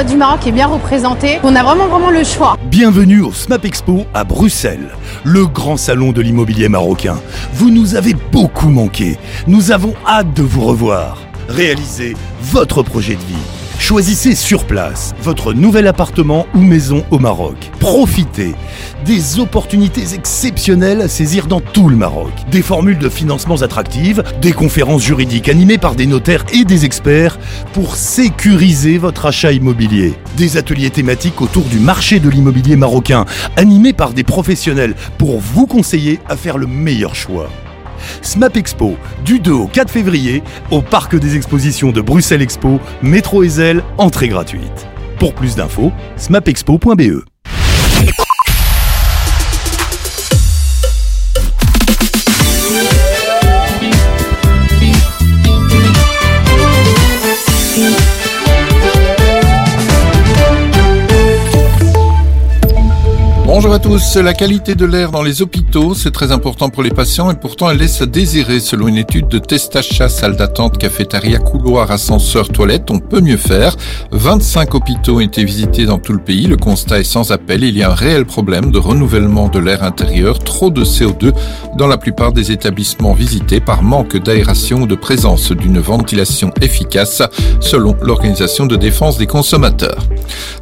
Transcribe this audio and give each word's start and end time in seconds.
euh, 0.00 0.04
du 0.04 0.16
Maroc 0.16 0.46
est 0.46 0.52
bien 0.52 0.66
représenté. 0.66 1.38
On 1.42 1.54
a 1.54 1.62
vraiment 1.62 1.88
vraiment 1.88 2.10
le 2.10 2.24
choix. 2.24 2.56
Bienvenue 2.66 3.20
au 3.20 3.32
SMAP 3.32 3.64
Expo 3.64 4.06
à 4.14 4.24
Bruxelles, 4.24 4.90
le 5.24 5.46
grand 5.46 5.76
salon 5.76 6.12
de 6.12 6.20
l'immobilier 6.20 6.68
marocain. 6.68 7.18
Vous 7.54 7.70
nous 7.70 7.94
avez 7.94 8.14
beaucoup 8.32 8.68
manqué. 8.68 9.18
Nous 9.46 9.72
avons 9.72 9.94
hâte 10.06 10.34
de 10.34 10.42
vous 10.42 10.62
revoir. 10.62 11.18
Réalisez 11.48 12.16
votre 12.42 12.82
projet 12.82 13.14
de 13.14 13.20
vie. 13.20 13.59
Choisissez 13.80 14.34
sur 14.34 14.66
place 14.66 15.14
votre 15.22 15.54
nouvel 15.54 15.88
appartement 15.88 16.46
ou 16.54 16.60
maison 16.60 17.02
au 17.10 17.18
Maroc. 17.18 17.56
Profitez 17.80 18.54
des 19.06 19.40
opportunités 19.40 20.14
exceptionnelles 20.14 21.00
à 21.00 21.08
saisir 21.08 21.46
dans 21.46 21.60
tout 21.60 21.88
le 21.88 21.96
Maroc. 21.96 22.30
Des 22.52 22.60
formules 22.60 22.98
de 22.98 23.08
financements 23.08 23.62
attractives, 23.62 24.22
des 24.40 24.52
conférences 24.52 25.02
juridiques 25.02 25.48
animées 25.48 25.78
par 25.78 25.94
des 25.96 26.06
notaires 26.06 26.44
et 26.52 26.64
des 26.64 26.84
experts 26.84 27.38
pour 27.72 27.96
sécuriser 27.96 28.98
votre 28.98 29.26
achat 29.26 29.50
immobilier. 29.50 30.12
Des 30.36 30.58
ateliers 30.58 30.90
thématiques 30.90 31.40
autour 31.40 31.64
du 31.64 31.80
marché 31.80 32.20
de 32.20 32.28
l'immobilier 32.28 32.76
marocain 32.76 33.24
animés 33.56 33.94
par 33.94 34.12
des 34.12 34.24
professionnels 34.24 34.94
pour 35.16 35.40
vous 35.40 35.66
conseiller 35.66 36.20
à 36.28 36.36
faire 36.36 36.58
le 36.58 36.66
meilleur 36.66 37.14
choix. 37.14 37.48
SMAP 38.22 38.56
Expo, 38.56 38.96
du 39.24 39.38
2 39.38 39.52
au 39.52 39.66
4 39.66 39.90
février, 39.90 40.42
au 40.70 40.82
Parc 40.82 41.16
des 41.16 41.36
Expositions 41.36 41.92
de 41.92 42.00
Bruxelles 42.00 42.42
Expo, 42.42 42.80
métro 43.02 43.42
Ezel, 43.42 43.82
entrée 43.98 44.28
gratuite. 44.28 44.86
Pour 45.18 45.34
plus 45.34 45.56
d'infos, 45.56 45.92
smapexpo.be. 46.16 47.29
Bonjour 63.62 63.74
à 63.74 63.78
tous. 63.78 64.16
La 64.16 64.32
qualité 64.32 64.74
de 64.74 64.86
l'air 64.86 65.10
dans 65.10 65.22
les 65.22 65.42
hôpitaux, 65.42 65.92
c'est 65.92 66.12
très 66.12 66.32
important 66.32 66.70
pour 66.70 66.82
les 66.82 66.88
patients 66.88 67.30
et 67.30 67.34
pourtant 67.34 67.68
elle 67.68 67.76
laisse 67.76 68.00
à 68.00 68.06
désirer 68.06 68.58
selon 68.58 68.88
une 68.88 68.96
étude 68.96 69.28
de 69.28 69.38
Testachat, 69.38 70.08
salle 70.08 70.34
d'attente, 70.34 70.78
cafétéria, 70.78 71.38
couloir, 71.38 71.90
ascenseur, 71.90 72.48
toilette. 72.48 72.90
On 72.90 73.00
peut 73.00 73.20
mieux 73.20 73.36
faire. 73.36 73.76
25 74.12 74.74
hôpitaux 74.74 75.16
ont 75.16 75.20
été 75.20 75.44
visités 75.44 75.84
dans 75.84 75.98
tout 75.98 76.14
le 76.14 76.20
pays. 76.20 76.46
Le 76.46 76.56
constat 76.56 77.00
est 77.00 77.04
sans 77.04 77.32
appel. 77.32 77.62
Il 77.62 77.76
y 77.76 77.82
a 77.82 77.90
un 77.90 77.94
réel 77.94 78.24
problème 78.24 78.70
de 78.70 78.78
renouvellement 78.78 79.50
de 79.50 79.58
l'air 79.58 79.82
intérieur, 79.82 80.38
trop 80.38 80.70
de 80.70 80.82
CO2 80.82 81.34
dans 81.76 81.86
la 81.86 81.98
plupart 81.98 82.32
des 82.32 82.52
établissements 82.52 83.12
visités 83.12 83.60
par 83.60 83.82
manque 83.82 84.16
d'aération 84.16 84.84
ou 84.84 84.86
de 84.86 84.94
présence 84.94 85.52
d'une 85.52 85.80
ventilation 85.80 86.50
efficace 86.62 87.22
selon 87.60 87.94
l'Organisation 88.00 88.64
de 88.64 88.76
défense 88.76 89.18
des 89.18 89.26
consommateurs. 89.26 90.06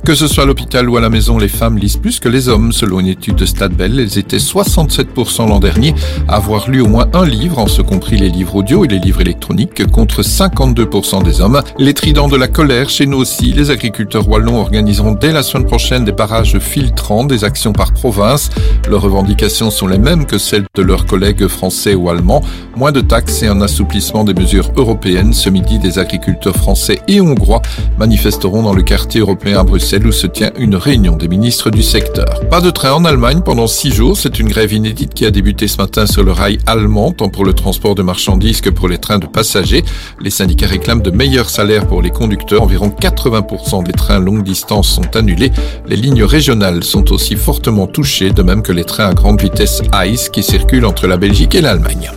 Que 0.05 0.17
ce 0.17 0.27
soit 0.27 0.43
à 0.43 0.47
l'hôpital 0.47 0.89
ou 0.89 0.97
à 0.97 1.01
la 1.01 1.11
maison, 1.11 1.39
les 1.39 1.49
femmes 1.49 1.79
lisent 1.79 1.97
plus 1.97 2.19
que 2.19 2.29
les 2.29 2.49
hommes 2.49 2.73
une 2.97 3.07
étude 3.07 3.37
de 3.37 3.47
Stadbell, 3.47 4.01
elles 4.01 4.19
étaient 4.19 4.39
67% 4.39 5.49
l'an 5.49 5.61
dernier 5.61 5.95
à 6.27 6.37
avoir 6.37 6.71
lu 6.71 6.81
au 6.81 6.89
moins 6.89 7.07
un 7.13 7.25
livre, 7.25 7.59
en 7.59 7.67
ce 7.67 7.83
compris 7.83 8.17
les 8.17 8.31
livres 8.31 8.57
audio 8.57 8.85
et 8.85 8.89
les 8.89 8.99
livres 8.99 9.21
électroniques, 9.21 9.87
contre 9.91 10.23
52% 10.23 11.23
des 11.23 11.41
hommes. 11.41 11.63
Les 11.79 11.95
tridents 11.95 12.29
de 12.29 12.37
la 12.37 12.49
colère, 12.49 12.89
chez 12.89 13.07
nous 13.07 13.19
aussi, 13.19 13.53
les 13.53 13.71
agriculteurs 13.71 14.29
wallons 14.29 14.61
organiseront 14.61 15.13
dès 15.13 15.33
la 15.33 15.43
semaine 15.43 15.67
prochaine 15.67 16.05
des 16.05 16.13
barrages 16.13 16.59
filtrants, 16.59 17.25
des 17.25 17.45
actions 17.45 17.73
par 17.73 17.93
province. 17.93 18.51
Leurs 18.89 19.03
revendications 19.03 19.71
sont 19.71 19.87
les 19.87 19.99
mêmes 19.99 20.25
que 20.25 20.39
celles 20.39 20.65
de 20.75 20.83
leurs 20.83 21.07
collègues 21.07 21.47
français 21.47 21.95
ou 21.95 22.09
allemands. 22.09 22.43
Moins 22.77 22.93
de 22.93 23.01
taxes 23.01 23.43
et 23.43 23.49
un 23.49 23.61
assouplissement 23.61 24.25
des 24.25 24.35
mesures 24.35 24.71
européennes. 24.77 25.33
Ce 25.33 25.51
midi, 25.51 25.79
des 25.79 25.99
agriculteurs 25.99 26.57
français 26.57 27.01
et 27.09 27.21
hongrois 27.21 27.63
manifesteront 27.99 28.63
dans 28.63 28.75
le 28.75 28.83
quartier 28.83 29.21
européen 29.21 29.61
à 29.61 29.65
Bruxelles 29.65 30.07
où 30.07 30.13
se 30.13 30.27
tient 30.27 30.53
une 30.59 30.77
réunion 30.77 31.17
des 31.17 31.29
ministres 31.29 31.71
du 31.71 31.83
secteur. 31.83 32.41
Pas 32.51 32.61
de 32.61 32.71
train 32.79 32.93
en 32.93 33.05
Allemagne 33.05 33.41
pendant 33.45 33.67
six 33.67 33.91
jours. 33.91 34.17
C'est 34.17 34.39
une 34.39 34.49
grève 34.49 34.73
inédite 34.73 35.13
qui 35.13 35.27
a 35.27 35.33
débuté 35.33 35.67
ce 35.67 35.79
matin 35.79 36.07
sur 36.07 36.23
le 36.23 36.31
rail 36.31 36.59
allemand, 36.65 37.11
tant 37.11 37.29
pour 37.29 37.45
le 37.45 37.53
transport 37.53 37.97
de 37.97 38.03
marchandises 38.03 38.61
que 38.61 38.71
pour 38.71 38.87
les 38.87 38.99
trains 38.99 39.19
de 39.19 39.27
passagers. 39.27 39.85
Les 40.21 40.31
syndicats 40.31 40.69
réclament 40.69 41.03
de 41.03 41.11
meilleurs 41.11 41.51
salaires 41.51 41.89
pour 41.89 42.03
les 42.03 42.11
conducteurs. 42.11 42.63
Environ 42.63 42.91
80% 42.91 43.83
des 43.83 43.91
trains 43.91 44.21
longue 44.21 44.45
distance 44.45 44.89
sont 44.89 45.17
annulés. 45.17 45.51
Les 45.89 45.97
lignes 45.97 46.23
régionales 46.23 46.85
sont 46.85 47.13
aussi 47.13 47.35
fortement 47.35 47.89
touchées, 47.89 48.31
de 48.31 48.43
même 48.43 48.63
que 48.63 48.71
les 48.71 48.85
trains 48.85 49.09
à 49.09 49.15
grande 49.15 49.43
vitesse 49.43 49.83
ICE 49.93 50.29
qui 50.29 50.45
circulent 50.45 50.87
entre 50.87 51.09
la 51.09 51.17
Belgique 51.17 51.57
et 51.57 51.61
l'Allemagne. 51.61 52.13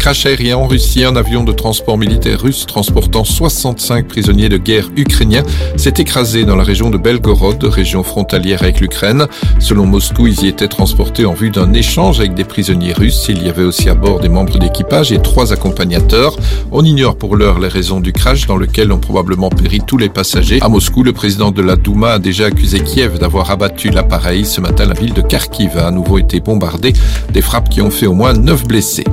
Crash 0.00 0.24
aérien 0.24 0.56
en 0.56 0.66
Russie, 0.66 1.04
un 1.04 1.14
avion 1.14 1.44
de 1.44 1.52
transport 1.52 1.98
militaire 1.98 2.40
russe 2.40 2.64
transportant 2.64 3.22
65 3.22 4.08
prisonniers 4.08 4.48
de 4.48 4.56
guerre 4.56 4.88
ukrainiens 4.96 5.42
s'est 5.76 5.94
écrasé 5.98 6.46
dans 6.46 6.56
la 6.56 6.64
région 6.64 6.88
de 6.88 6.96
Belgorod, 6.96 7.62
région 7.64 8.02
frontalière 8.02 8.62
avec 8.62 8.80
l'Ukraine. 8.80 9.26
Selon 9.58 9.84
Moscou, 9.84 10.26
ils 10.26 10.42
y 10.44 10.48
étaient 10.48 10.68
transportés 10.68 11.26
en 11.26 11.34
vue 11.34 11.50
d'un 11.50 11.74
échange 11.74 12.18
avec 12.18 12.32
des 12.32 12.44
prisonniers 12.44 12.94
russes. 12.94 13.26
Il 13.28 13.42
y 13.42 13.50
avait 13.50 13.62
aussi 13.62 13.90
à 13.90 13.94
bord 13.94 14.20
des 14.20 14.30
membres 14.30 14.58
d'équipage 14.58 15.12
et 15.12 15.20
trois 15.20 15.52
accompagnateurs. 15.52 16.34
On 16.72 16.82
ignore 16.82 17.16
pour 17.16 17.36
l'heure 17.36 17.60
les 17.60 17.68
raisons 17.68 18.00
du 18.00 18.12
crash 18.12 18.46
dans 18.46 18.56
lequel 18.56 18.92
ont 18.92 18.98
probablement 18.98 19.50
péri 19.50 19.80
tous 19.86 19.98
les 19.98 20.08
passagers. 20.08 20.60
À 20.62 20.68
Moscou, 20.70 21.02
le 21.02 21.12
président 21.12 21.50
de 21.50 21.60
la 21.60 21.76
Douma 21.76 22.12
a 22.12 22.18
déjà 22.18 22.46
accusé 22.46 22.80
Kiev 22.80 23.18
d'avoir 23.18 23.50
abattu 23.50 23.90
l'appareil. 23.90 24.46
Ce 24.46 24.62
matin, 24.62 24.86
la 24.86 24.94
ville 24.94 25.12
de 25.12 25.20
Kharkiv 25.20 25.76
a 25.76 25.88
à 25.88 25.90
nouveau 25.90 26.18
été 26.18 26.40
bombardée. 26.40 26.94
Des 27.32 27.42
frappes 27.42 27.68
qui 27.68 27.82
ont 27.82 27.90
fait 27.90 28.06
au 28.06 28.14
moins 28.14 28.32
9 28.32 28.66
blessés. 28.66 29.04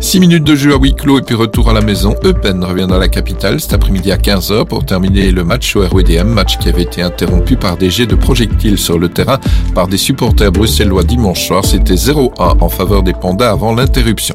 6 0.00 0.20
minutes 0.20 0.44
de 0.44 0.54
jeu 0.54 0.74
à 0.74 0.78
huis 0.78 0.94
clos 0.94 1.18
et 1.18 1.22
puis 1.22 1.34
retour 1.34 1.70
à 1.70 1.72
la 1.72 1.80
maison. 1.80 2.14
Eupen 2.24 2.64
revient 2.64 2.86
dans 2.88 2.98
la 2.98 3.08
capitale 3.08 3.60
cet 3.60 3.72
après-midi 3.72 4.12
à 4.12 4.16
15h 4.16 4.66
pour 4.66 4.84
terminer 4.84 5.30
le 5.30 5.44
match 5.44 5.76
au 5.76 5.86
RWDM, 5.86 6.28
match 6.28 6.58
qui 6.58 6.68
avait 6.68 6.82
été 6.82 7.02
interrompu 7.02 7.56
par 7.56 7.76
des 7.76 7.90
jets 7.90 8.06
de 8.06 8.14
projectiles 8.14 8.78
sur 8.78 8.98
le 8.98 9.08
terrain 9.08 9.38
par 9.74 9.88
des 9.88 9.98
supporters 9.98 10.52
bruxellois 10.52 11.04
dimanche 11.04 11.46
soir. 11.46 11.64
C'était 11.64 11.94
0-1 11.94 12.30
en 12.38 12.68
faveur 12.68 13.02
des 13.02 13.12
pandas 13.12 13.50
avant 13.50 13.74
l'interruption. 13.74 14.34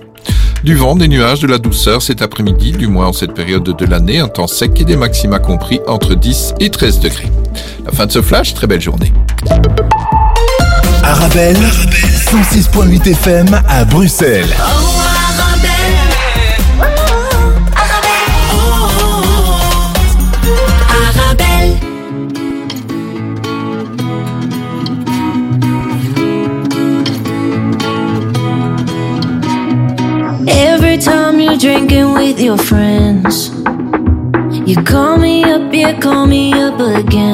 Du 0.64 0.76
vent, 0.76 0.96
des 0.96 1.08
nuages, 1.08 1.42
de 1.42 1.48
la 1.48 1.60
douceur 1.60 2.02
cet 2.02 2.24
après-midi, 2.24 2.72
du 2.72 2.88
moins 2.88 3.08
en 3.08 3.14
cette 3.14 3.34
période 3.34 3.64
de 3.64 3.86
l'année, 3.86 4.20
un 4.20 4.28
temps 4.28 4.48
sec 4.48 4.82
et 4.82 4.84
des 4.84 4.96
maxima 4.96 5.38
compris 5.38 5.80
entre 5.88 6.16
10 6.16 6.56
et 6.60 6.72
13 6.72 7.02
degrés. 7.02 7.32
La 7.86 7.92
fin 7.92 8.08
de 8.08 8.12
ce 8.12 8.22
flash, 8.22 8.56
très 8.56 8.66
belle 8.66 8.82
journée. 8.82 9.14
Arabelle, 11.04 11.58
106.8 11.58 13.12
FM 13.12 13.62
à 13.68 13.86
Bruxelles. 13.86 14.56
You're 31.56 31.74
drinking 31.74 32.14
with 32.14 32.40
your 32.40 32.58
friends, 32.58 33.50
you 34.68 34.76
call 34.84 35.18
me 35.18 35.44
up, 35.44 35.74
yeah, 35.74 35.98
call 36.00 36.26
me 36.28 36.52
up 36.54 36.80
again. 36.80 37.25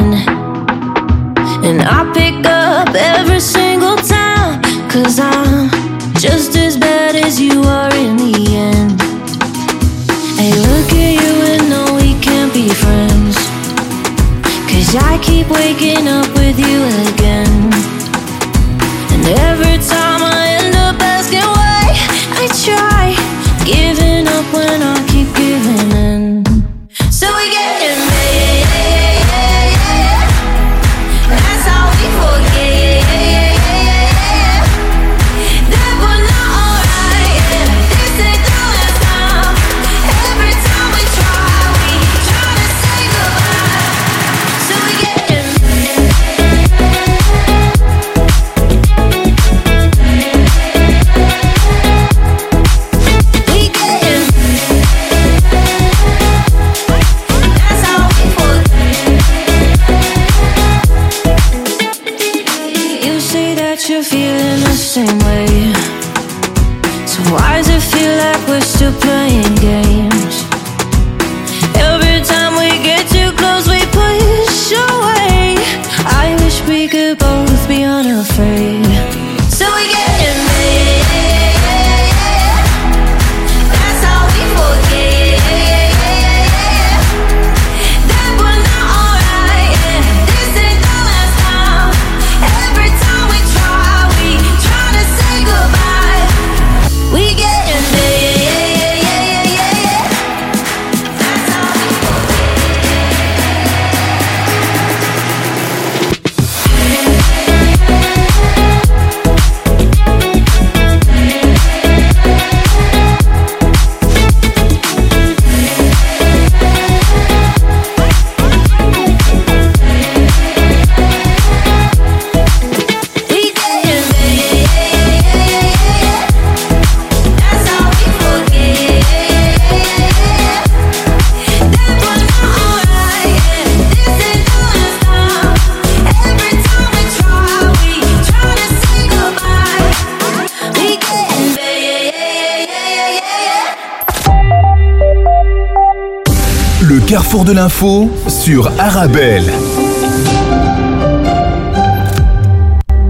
De 147.51 147.55
l'info 147.55 148.09
sur 148.29 148.71
Arabelle. 148.79 149.43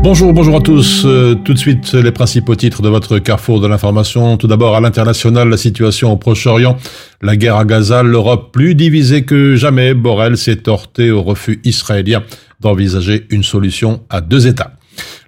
Bonjour, 0.01 0.33
bonjour 0.33 0.55
à 0.55 0.61
tous. 0.61 1.03
Euh, 1.05 1.35
tout 1.35 1.53
de 1.53 1.59
suite, 1.59 1.93
les 1.93 2.11
principaux 2.11 2.55
titres 2.55 2.81
de 2.81 2.89
votre 2.89 3.19
carrefour 3.19 3.61
de 3.61 3.67
l'information. 3.67 4.37
Tout 4.37 4.47
d'abord, 4.47 4.75
à 4.75 4.81
l'international, 4.81 5.47
la 5.47 5.57
situation 5.57 6.11
au 6.11 6.17
Proche-Orient, 6.17 6.75
la 7.21 7.35
guerre 7.35 7.57
à 7.57 7.65
Gaza, 7.65 8.01
l'Europe 8.01 8.51
plus 8.51 8.73
divisée 8.73 9.25
que 9.25 9.55
jamais. 9.55 9.93
Borrell 9.93 10.37
s'est 10.37 10.67
heurté 10.67 11.11
au 11.11 11.21
refus 11.21 11.59
israélien 11.63 12.23
d'envisager 12.61 13.27
une 13.29 13.43
solution 13.43 14.01
à 14.09 14.21
deux 14.21 14.47
États. 14.47 14.73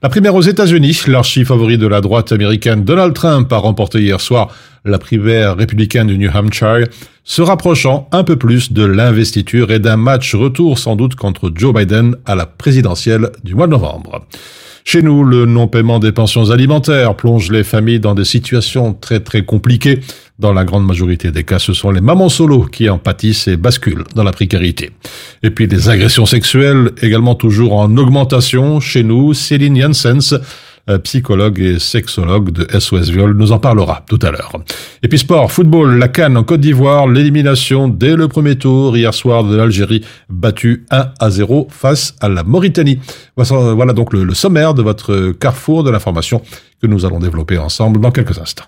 La 0.02 0.10
primaire 0.10 0.36
aux 0.36 0.42
États-Unis, 0.42 1.04
l'archi-favori 1.08 1.78
de 1.78 1.88
la 1.88 2.02
droite 2.02 2.32
américaine 2.32 2.84
Donald 2.84 3.14
Trump 3.14 3.52
a 3.54 3.58
remporté 3.58 4.02
hier 4.02 4.20
soir 4.20 4.50
la 4.86 5.00
primaire 5.00 5.56
républicaine 5.56 6.08
du 6.08 6.18
New 6.18 6.30
Hampshire, 6.34 6.88
se 7.24 7.42
rapprochant 7.42 8.10
un 8.12 8.24
peu 8.24 8.36
plus 8.36 8.74
de 8.74 8.84
l'investiture 8.84 9.72
et 9.72 9.80
d'un 9.80 9.96
match 9.96 10.36
retour 10.36 10.78
sans 10.78 10.96
doute 10.96 11.16
contre 11.16 11.52
Joe 11.56 11.74
Biden 11.74 12.18
à 12.26 12.36
la 12.36 12.46
présidentielle 12.46 13.30
du 13.44 13.56
mois 13.56 13.68
de 13.68 13.72
novembre. 13.72 14.26
Chez 14.86 15.02
nous, 15.02 15.24
le 15.24 15.46
non-paiement 15.46 16.00
des 16.00 16.12
pensions 16.12 16.52
alimentaires 16.52 17.16
plonge 17.16 17.50
les 17.50 17.64
familles 17.64 18.02
dans 18.02 18.16
des 18.16 18.26
situations 18.26 18.94
très 18.94 19.22
très 19.22 19.46
compliquées. 19.46 20.02
Dans 20.44 20.52
la 20.52 20.66
grande 20.66 20.86
majorité 20.86 21.32
des 21.32 21.46
cas, 21.46 21.58
ce 21.58 21.72
sont 21.72 21.90
les 21.90 22.02
mamans 22.02 22.28
solo 22.28 22.64
qui 22.64 22.90
en 22.90 22.98
pâtissent 22.98 23.48
et 23.48 23.56
basculent 23.56 24.04
dans 24.14 24.26
la 24.26 24.34
précarité. 24.34 24.92
Et 25.42 25.52
puis 25.52 25.68
les 25.68 25.88
agressions 25.88 26.26
sexuelles, 26.26 26.92
également 27.02 27.34
toujours 27.34 27.76
en 27.76 27.96
augmentation. 27.96 28.82
Chez 28.82 29.04
nous, 29.04 29.34
Céline 29.34 29.80
Janssens, 29.80 30.36
euh, 30.90 30.98
psychologue 30.98 31.62
et 31.62 31.80
sexologue 31.80 32.52
de 32.52 32.68
SOS 32.78 33.10
Viol, 33.10 33.38
nous 33.38 33.54
en 33.54 33.60
parlera 33.60 34.04
tout 34.10 34.20
à 34.22 34.32
l'heure. 34.32 34.52
Et 35.02 35.08
puis 35.08 35.18
sport, 35.18 35.50
football, 35.50 35.98
la 35.98 36.10
Cannes 36.10 36.36
en 36.36 36.44
Côte 36.44 36.60
d'Ivoire, 36.60 37.08
l'élimination 37.08 37.88
dès 37.88 38.18
le 38.18 38.28
premier 38.28 38.58
tour 38.58 38.98
hier 38.98 39.14
soir 39.14 39.46
de 39.46 39.56
l'Algérie, 39.56 40.04
battue 40.28 40.86
1 40.92 41.12
à 41.22 41.30
0 41.30 41.70
face 41.72 42.16
à 42.20 42.28
la 42.28 42.44
Mauritanie. 42.44 43.00
Voilà 43.38 43.94
donc 43.94 44.12
le 44.12 44.34
sommaire 44.34 44.74
de 44.74 44.82
votre 44.82 45.32
carrefour 45.40 45.86
de 45.86 45.90
l'information 45.90 46.42
que 46.82 46.88
nous 46.88 47.06
allons 47.06 47.20
développer 47.20 47.58
ensemble 47.58 48.02
dans 48.02 48.12
quelques 48.12 48.38
instants. 48.40 48.66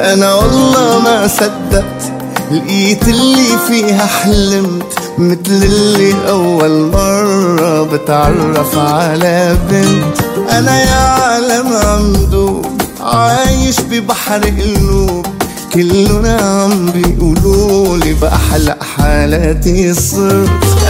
أنا 0.00 0.34
والله 0.34 0.98
ما 1.04 1.26
صدقت 1.26 2.12
لقيت 2.50 3.08
اللي 3.08 3.58
فيها 3.68 4.06
حلمت 4.06 4.98
مثل 5.18 5.64
اللي 5.64 6.14
أول 6.28 6.90
مرة 6.92 7.82
بتعرف 7.82 8.78
على 8.78 9.56
بنت. 9.70 10.20
أنا 10.50 10.82
يا 10.82 10.94
عالم 10.94 11.66
عمدوب 11.72 12.66
عايش 13.00 13.80
ببحر 13.80 14.40
قلوب 14.44 15.26
كلنا 15.74 16.36
عم 16.40 16.90
بيقولوا 16.90 17.96
لي 17.98 18.14
بأحلى 18.14 18.76
حالاتي 18.96 19.94
صرت 19.94 20.48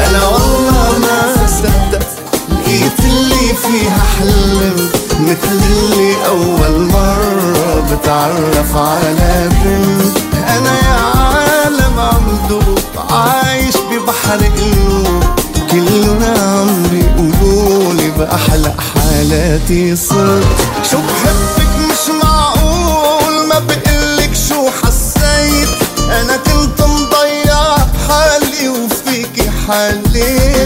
أنا 0.08 0.26
والله 0.28 0.98
ما 0.98 1.46
صدقت 1.46 2.06
لقيت 2.52 3.00
اللي 3.04 3.54
فيها 3.54 3.98
حلمت 4.19 4.96
مثل 5.20 5.64
اللي 5.70 6.14
أول 6.26 6.81
مرة 6.81 7.81
بتعرف 7.92 8.76
على 8.76 9.48
بنت. 9.64 10.16
أنا 10.48 10.78
يا 10.78 11.00
عالم 11.19 12.00
عم 12.00 12.48
دوب 12.48 12.78
عايش 13.10 13.75
ببحر 13.76 14.38
قلوب 14.38 15.25
كلنا 15.70 16.34
عم 16.38 16.82
بيقولولي 16.92 18.10
بأحلى 18.19 18.75
حالاتي 18.94 19.96
صرت 19.96 20.44
شو 20.90 20.96
بحبك 20.98 21.63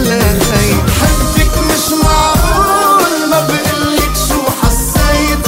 لقيت 0.03 0.91
حبك 1.01 1.59
مش 1.71 1.93
معقول 2.05 3.31
ما 3.31 3.41
بقلك 3.47 4.13
شو 4.29 4.41
حسيت 4.63 5.47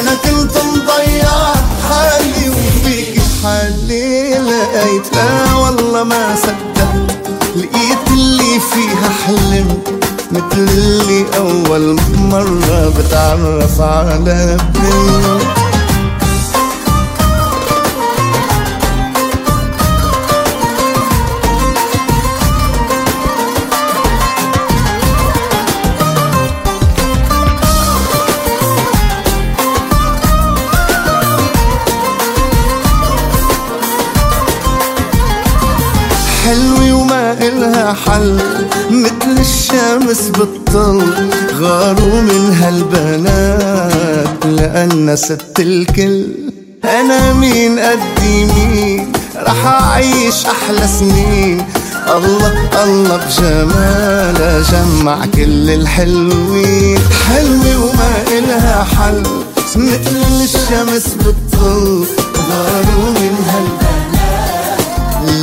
أنا 0.00 0.14
كنت 0.14 0.56
مضيع 0.56 1.54
حالي 1.88 2.48
وفيكي 2.50 3.20
حالي 3.44 4.38
لقيت 4.38 5.14
لا 5.16 5.54
والله 5.54 6.04
ما 6.04 6.36
صدقت 6.42 7.28
لقيت 7.56 8.08
اللي 8.12 8.60
فيها 8.72 9.08
حلمت 9.26 9.88
مثل 10.32 10.58
اللي 10.72 11.24
أول 11.36 11.96
مرة 12.18 12.92
بتعرف 12.98 13.80
على 13.80 14.18
بنت 14.76 15.65
حل 37.94 38.40
مثل 38.90 39.40
الشمس 39.40 40.28
بالطل 40.38 41.02
غاروا 41.60 42.20
من 42.20 42.56
هالبنات 42.60 44.46
لأن 44.46 45.16
ست 45.16 45.60
الكل. 45.60 46.26
أنا 46.84 47.32
مين؟ 47.32 47.78
قدي 47.78 48.44
مين؟ 48.44 49.12
رح 49.36 49.66
أعيش 49.66 50.46
أحلى 50.46 50.88
سنين. 50.98 51.64
الله 52.08 52.52
الله 52.84 53.16
بجمالها 53.16 54.62
جمع 54.70 55.26
كل 55.34 55.70
الحلوين. 55.70 56.98
حلوة 57.28 57.84
وما 57.84 58.12
إلها 58.38 58.84
حل 58.84 59.22
مثل 59.76 60.42
الشمس 60.44 61.06
بالطل 61.24 62.04
غاروا 62.48 63.10
من 63.10 63.34
هالبنات 63.48 63.65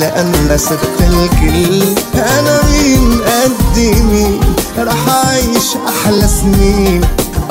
لأن 0.04 0.58
ست 0.58 1.00
الكل. 1.00 1.84
أنا 2.16 2.60
مين؟ 2.64 3.22
قدي 3.22 3.92
مين؟ 3.92 4.40
رح 4.78 5.08
أعيش 5.08 5.68
أحلى 5.88 6.28
سنين. 6.28 7.02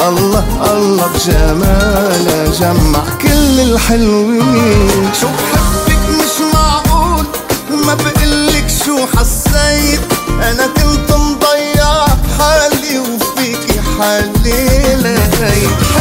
الله 0.00 0.44
الله 0.72 1.06
بجمالها 1.14 2.46
جمع 2.60 3.04
كل 3.22 3.60
الحلوين. 3.60 5.10
شو 5.20 5.26
بحبك 5.26 6.02
مش 6.10 6.54
معقول؟ 6.54 7.24
ما 7.86 7.94
بقلك 7.94 8.66
شو 8.84 9.06
حسيت. 9.16 10.00
أنا 10.28 10.66
كنت 10.66 11.12
مضيع 11.12 12.06
حالي 12.38 12.98
وفيكي 12.98 13.80
حالي 13.98 14.96
لقيت 14.96 15.91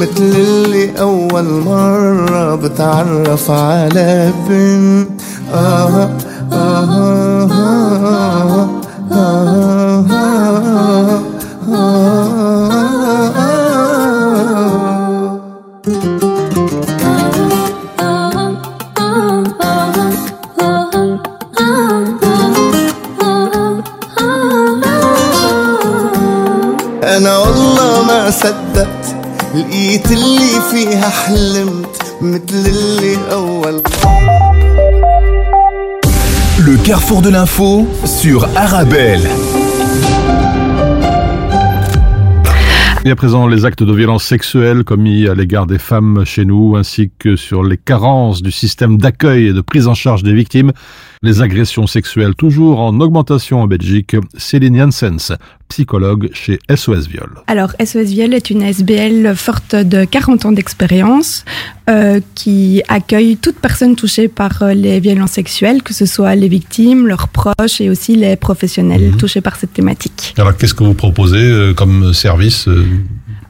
مثل 0.00 0.22
اللي 0.22 1.00
أول 1.00 1.44
مرة 1.44 2.54
بتعرف 2.54 3.50
على 3.50 4.32
بنت. 4.48 5.08
آه 5.54 5.56
آه 5.58 6.14
آه 6.52 7.44
آه. 7.44 8.62
آه 8.62 8.68
De 37.22 37.30
l'info 37.30 37.88
sur 38.04 38.44
Arabelle. 38.56 39.20
Et 43.04 43.10
à 43.10 43.16
présent, 43.16 43.48
les 43.48 43.64
actes 43.64 43.82
de 43.82 43.92
violence 43.92 44.22
sexuelle 44.22 44.84
commis 44.84 45.26
à 45.26 45.34
l'égard 45.34 45.66
des 45.66 45.78
femmes 45.78 46.24
chez 46.24 46.44
nous, 46.44 46.76
ainsi 46.76 47.10
que 47.18 47.34
sur 47.34 47.64
les 47.64 47.76
carences 47.76 48.40
du 48.40 48.52
système 48.52 48.98
d'accueil 48.98 49.48
et 49.48 49.52
de 49.52 49.60
prise 49.60 49.88
en 49.88 49.94
charge 49.94 50.22
des 50.22 50.32
victimes, 50.32 50.72
les 51.22 51.42
agressions 51.42 51.86
sexuelles 51.86 52.34
toujours 52.34 52.80
en 52.80 52.98
augmentation 53.00 53.60
en 53.62 53.66
Belgique. 53.66 54.16
Céline 54.36 54.76
Janssens, 54.76 55.32
psychologue 55.68 56.30
chez 56.32 56.58
SOS 56.74 57.06
Viol. 57.08 57.30
Alors, 57.46 57.72
SOS 57.84 58.08
Viol 58.10 58.34
est 58.34 58.50
une 58.50 58.62
SBL 58.62 59.34
forte 59.34 59.74
de 59.74 60.04
40 60.04 60.46
ans 60.46 60.52
d'expérience 60.52 61.44
euh, 61.90 62.20
qui 62.34 62.82
accueille 62.88 63.36
toute 63.36 63.56
personne 63.56 63.96
touchée 63.96 64.28
par 64.28 64.62
euh, 64.62 64.74
les 64.74 65.00
violences 65.00 65.32
sexuelles, 65.32 65.82
que 65.82 65.92
ce 65.94 66.06
soit 66.06 66.34
les 66.34 66.48
victimes, 66.48 67.06
leurs 67.06 67.28
proches 67.28 67.80
et 67.80 67.90
aussi 67.90 68.16
les 68.16 68.36
professionnels 68.36 69.10
Mhm. 69.10 69.16
touchés 69.16 69.40
par 69.40 69.56
cette 69.56 69.72
thématique. 69.72 70.34
Alors, 70.38 70.56
qu'est-ce 70.56 70.74
que 70.74 70.84
vous 70.84 70.94
proposez 70.94 71.38
euh, 71.38 71.74
comme 71.74 72.12
service 72.12 72.68
euh, 72.68 72.84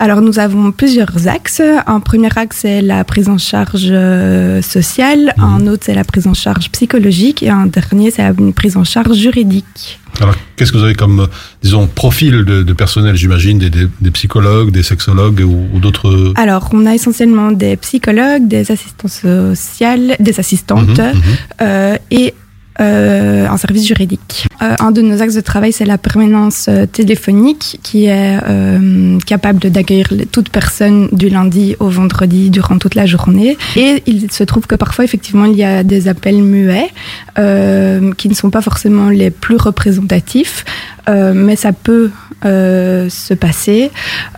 Alors, 0.00 0.20
nous 0.20 0.38
avons 0.38 0.70
plusieurs 0.70 1.26
axes. 1.26 1.62
Un 1.86 2.00
premier 2.00 2.28
axe, 2.36 2.58
c'est 2.60 2.82
la 2.82 3.02
prise 3.04 3.28
en 3.28 3.38
charge 3.38 3.88
euh, 3.90 4.62
sociale. 4.62 5.34
Mhm. 5.36 5.44
Un 5.44 5.66
autre, 5.66 5.82
c'est 5.86 5.94
la 5.94 6.04
prise 6.04 6.26
en 6.26 6.34
charge 6.34 6.70
psychologique. 6.70 7.42
Et 7.42 7.50
un 7.50 7.66
dernier, 7.66 8.10
c'est 8.10 8.22
une 8.38 8.52
prise 8.52 8.76
en 8.76 8.84
charge 8.84 9.16
juridique. 9.16 9.98
Alors, 10.20 10.34
qu'est-ce 10.56 10.72
que 10.72 10.78
vous 10.78 10.84
avez 10.84 10.94
comme, 10.94 11.20
euh, 11.20 11.26
disons, 11.62 11.86
profil 11.86 12.44
de, 12.44 12.62
de 12.62 12.72
personnel, 12.72 13.16
j'imagine, 13.16 13.58
des, 13.58 13.70
des, 13.70 13.88
des 14.00 14.10
psychologues, 14.12 14.70
des 14.70 14.82
sexologues 14.82 15.40
ou, 15.40 15.66
ou 15.74 15.80
d'autres? 15.80 16.32
Alors, 16.36 16.70
on 16.72 16.86
a 16.86 16.94
essentiellement 16.94 17.50
des 17.50 17.76
psychologues, 17.76 18.46
des 18.46 18.70
assistants 18.70 19.08
sociales, 19.08 20.16
des 20.20 20.38
assistantes 20.38 20.98
Mhm, 20.98 21.14
mhm. 21.14 21.22
euh, 21.62 21.96
et 22.10 22.34
un 22.78 23.56
service 23.56 23.86
juridique. 23.86 24.46
Euh, 24.62 24.74
un 24.80 24.90
de 24.90 25.02
nos 25.02 25.22
axes 25.22 25.34
de 25.34 25.40
travail, 25.40 25.72
c'est 25.72 25.84
la 25.84 25.98
permanence 25.98 26.66
euh, 26.68 26.86
téléphonique 26.86 27.78
qui 27.82 28.06
est 28.06 28.38
euh, 28.48 29.18
capable 29.24 29.70
d'accueillir 29.70 30.08
toute 30.32 30.48
personne 30.48 31.08
du 31.12 31.28
lundi 31.28 31.76
au 31.78 31.88
vendredi 31.88 32.50
durant 32.50 32.78
toute 32.78 32.94
la 32.96 33.06
journée. 33.06 33.56
Et 33.76 34.02
il 34.06 34.30
se 34.32 34.42
trouve 34.42 34.66
que 34.66 34.74
parfois, 34.74 35.04
effectivement, 35.04 35.44
il 35.44 35.56
y 35.56 35.64
a 35.64 35.84
des 35.84 36.08
appels 36.08 36.42
muets 36.42 36.90
euh, 37.38 38.12
qui 38.14 38.28
ne 38.28 38.34
sont 38.34 38.50
pas 38.50 38.62
forcément 38.62 39.10
les 39.10 39.30
plus 39.30 39.56
représentatifs, 39.56 40.64
euh, 41.08 41.32
mais 41.34 41.54
ça 41.54 41.72
peut 41.72 42.10
euh, 42.44 43.08
se 43.08 43.34
passer. 43.34 43.90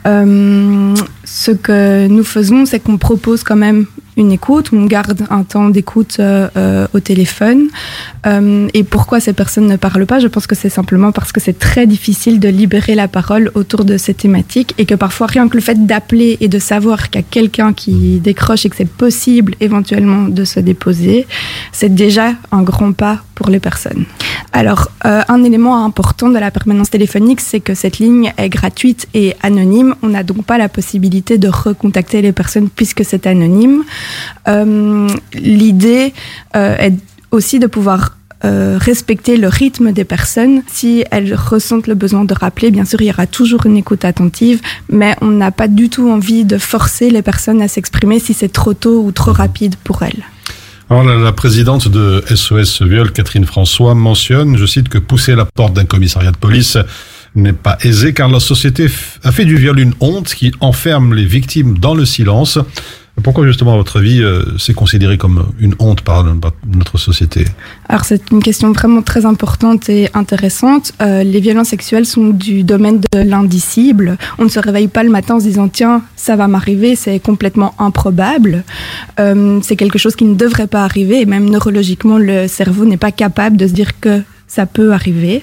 Euh, 0.07 0.95
ce 1.25 1.51
que 1.51 2.09
nous 2.09 2.25
faisons, 2.25 2.67
c'est 2.67 2.81
qu'on 2.81 2.99
propose 2.99 3.43
quand 3.43 3.57
même 3.57 3.87
une 4.17 4.33
écoute, 4.33 4.71
on 4.73 4.87
garde 4.87 5.25
un 5.31 5.45
temps 5.45 5.69
d'écoute 5.69 6.17
euh, 6.21 6.49
euh, 6.57 6.87
au 6.93 7.01
téléphone. 7.01 7.69
Euh, 8.27 8.69
et 8.75 8.85
pourquoi 8.85 9.21
ces 9.21 9.33
personnes 9.33 9.67
ne 9.67 9.77
parlent 9.77 10.07
pas? 10.07 10.19
Je 10.19 10.29
pense 10.29 10.47
que 10.47 10.55
c'est 10.55 10.69
simplement 10.69 11.13
parce 11.13 11.33
que 11.33 11.41
c'est 11.41 11.59
très 11.59 11.87
difficile 11.87 12.41
de 12.41 12.49
libérer 12.49 12.95
la 12.95 13.09
parole 13.09 13.51
autour 13.55 13.85
de 13.85 13.97
ces 13.97 14.15
thématiques 14.15 14.75
et 14.79 14.87
que 14.87 14.95
parfois 14.95 15.27
rien 15.27 15.49
que 15.49 15.57
le 15.57 15.63
fait 15.63 15.87
d'appeler 15.87 16.37
et 16.41 16.49
de 16.49 16.59
savoir 16.59 17.11
qu'il 17.11 17.21
y 17.21 17.25
a 17.25 17.27
quelqu'un 17.29 17.73
qui 17.73 18.21
décroche 18.21 18.67
et 18.67 18.71
que 18.71 18.77
c'est 18.77 18.89
possible 18.89 19.55
éventuellement 19.61 20.29
de 20.29 20.45
se 20.45 20.61
déposer, 20.61 21.27
c'est 21.73 21.95
déjà 21.95 22.35
un 22.53 22.63
grand 22.63 22.93
pas 22.93 23.21
pour 23.35 23.49
les 23.49 23.61
personnes. 23.61 24.05
Alors, 24.53 24.91
un 25.03 25.45
élément 25.45 25.85
important 25.85 26.29
de 26.29 26.39
la 26.39 26.51
permanence 26.51 26.91
téléphonique, 26.91 27.41
c'est 27.41 27.61
que 27.61 27.75
cette 27.75 27.99
ligne 27.99 28.33
est 28.37 28.49
gratuite 28.49 29.07
et 29.15 29.35
anonyme. 29.43 29.95
On 30.03 30.09
n'a 30.09 30.25
donc 30.25 30.45
pas 30.45 30.59
la 30.59 30.69
possibilité 30.69 31.39
de 31.39 31.49
recontacter 31.49 32.21
les 32.21 32.33
personnes 32.33 32.69
puisque 32.69 33.05
c'est 33.05 33.27
anonyme. 33.27 33.85
Euh, 34.49 35.09
L'idée 35.35 36.13
euh, 36.57 36.77
est 36.77 36.95
aussi 37.31 37.59
de 37.59 37.67
pouvoir 37.67 38.17
euh, 38.45 38.79
respecter 38.81 39.37
le 39.37 39.49
rythme 39.49 39.93
des 39.93 40.05
personnes. 40.05 40.63
Si 40.67 41.05
elles 41.11 41.35
ressentent 41.35 41.87
le 41.87 41.95
besoin 41.95 42.25
de 42.25 42.33
rappeler, 42.33 42.71
bien 42.71 42.85
sûr, 42.85 43.01
il 43.03 43.09
y 43.09 43.11
aura 43.11 43.27
toujours 43.27 43.67
une 43.67 43.77
écoute 43.77 44.05
attentive, 44.05 44.61
mais 44.89 45.15
on 45.21 45.27
n'a 45.27 45.51
pas 45.51 45.69
du 45.69 45.91
tout 45.91 46.11
envie 46.11 46.45
de 46.45 46.57
forcer 46.57 47.11
les 47.11 47.23
personnes 47.23 47.61
à 47.61 47.69
s'exprimer 47.69 48.19
si 48.19 48.33
c'est 48.33 48.49
trop 48.49 48.73
tôt 48.73 49.03
ou 49.05 49.13
trop 49.13 49.33
rapide 49.33 49.77
pour 49.85 50.03
elles. 50.03 50.25
Alors, 50.89 51.05
la, 51.05 51.17
la 51.17 51.33
présidente 51.33 51.87
de 51.87 52.25
SOS 52.35 52.83
Viol, 52.83 53.13
Catherine 53.13 53.45
François, 53.45 53.95
mentionne, 53.95 54.57
je 54.57 54.67
cite, 54.67 54.89
que 54.89 54.99
pousser 54.99 55.35
la 55.35 55.45
porte 55.45 55.75
d'un 55.75 55.85
commissariat 55.85 56.33
de 56.33 56.37
police 56.37 56.79
n'est 57.35 57.53
pas 57.53 57.79
aisé 57.83 58.13
car 58.13 58.29
la 58.29 58.41
société 58.41 58.87
a 59.23 59.33
fait 59.33 59.45
du 59.45 59.57
viol 59.57 59.79
une 59.79 59.95
honte 60.01 60.35
qui 60.35 60.53
enferme 60.61 61.15
les 61.15 61.25
victimes 61.25 61.79
dans 61.79 61.95
le 61.95 62.05
silence. 62.05 62.59
Pourquoi 63.23 63.47
justement, 63.47 63.75
à 63.75 63.77
votre 63.77 63.99
avis, 63.99 64.23
euh, 64.23 64.43
c'est 64.59 64.75
considéré 64.75 65.19
comme 65.19 65.47
une 65.59 65.75
honte 65.79 66.03
par, 66.03 66.25
notre 66.67 66.99
société? 66.99 67.45
Alors 67.89 68.05
c'est 68.05 68.31
une 68.31 68.43
question 68.43 68.73
vraiment 68.73 69.03
très 69.03 69.27
importante 69.27 69.89
et 69.89 70.09
intéressante. 70.15 70.93
Euh, 71.01 71.23
les 71.23 71.41
violences 71.41 71.69
sexuelles 71.69 72.07
sont 72.07 72.29
du 72.29 72.63
domaine 72.63 73.01
de 73.01 73.19
l'indicible. 73.19 74.17
On 74.39 74.45
ne 74.45 74.49
se 74.49 74.59
réveille 74.59 74.89
pas 74.89 75.03
le 75.03 75.11
matin 75.11 75.37
en 75.37 75.41
se 75.41 75.45
disant 75.45 75.69
tiens 75.69 76.03
ça 76.17 76.37
va 76.37 76.49
m'arriver, 76.49 76.97
c'est 76.97 77.21
complètement 77.21 77.75
improbable. 77.79 78.65
Euh, 79.19 79.61
c'est 79.63 79.77
quelque 79.77 79.99
chose 79.99 80.17
qui 80.17 80.25
ne 80.25 80.35
devrait 80.35 80.67
pas 80.67 80.85
arriver 80.85 81.21
et 81.21 81.27
même 81.27 81.49
neurologiquement 81.49 82.19
le 82.19 82.49
cerveau 82.49 82.85
n'est 82.85 82.97
pas 82.97 83.13
capable 83.13 83.57
de 83.57 83.67
se 83.67 83.73
dire 83.73 84.01
que 84.01 84.23
ça 84.47 84.67
peut 84.67 84.93
arriver. 84.93 85.43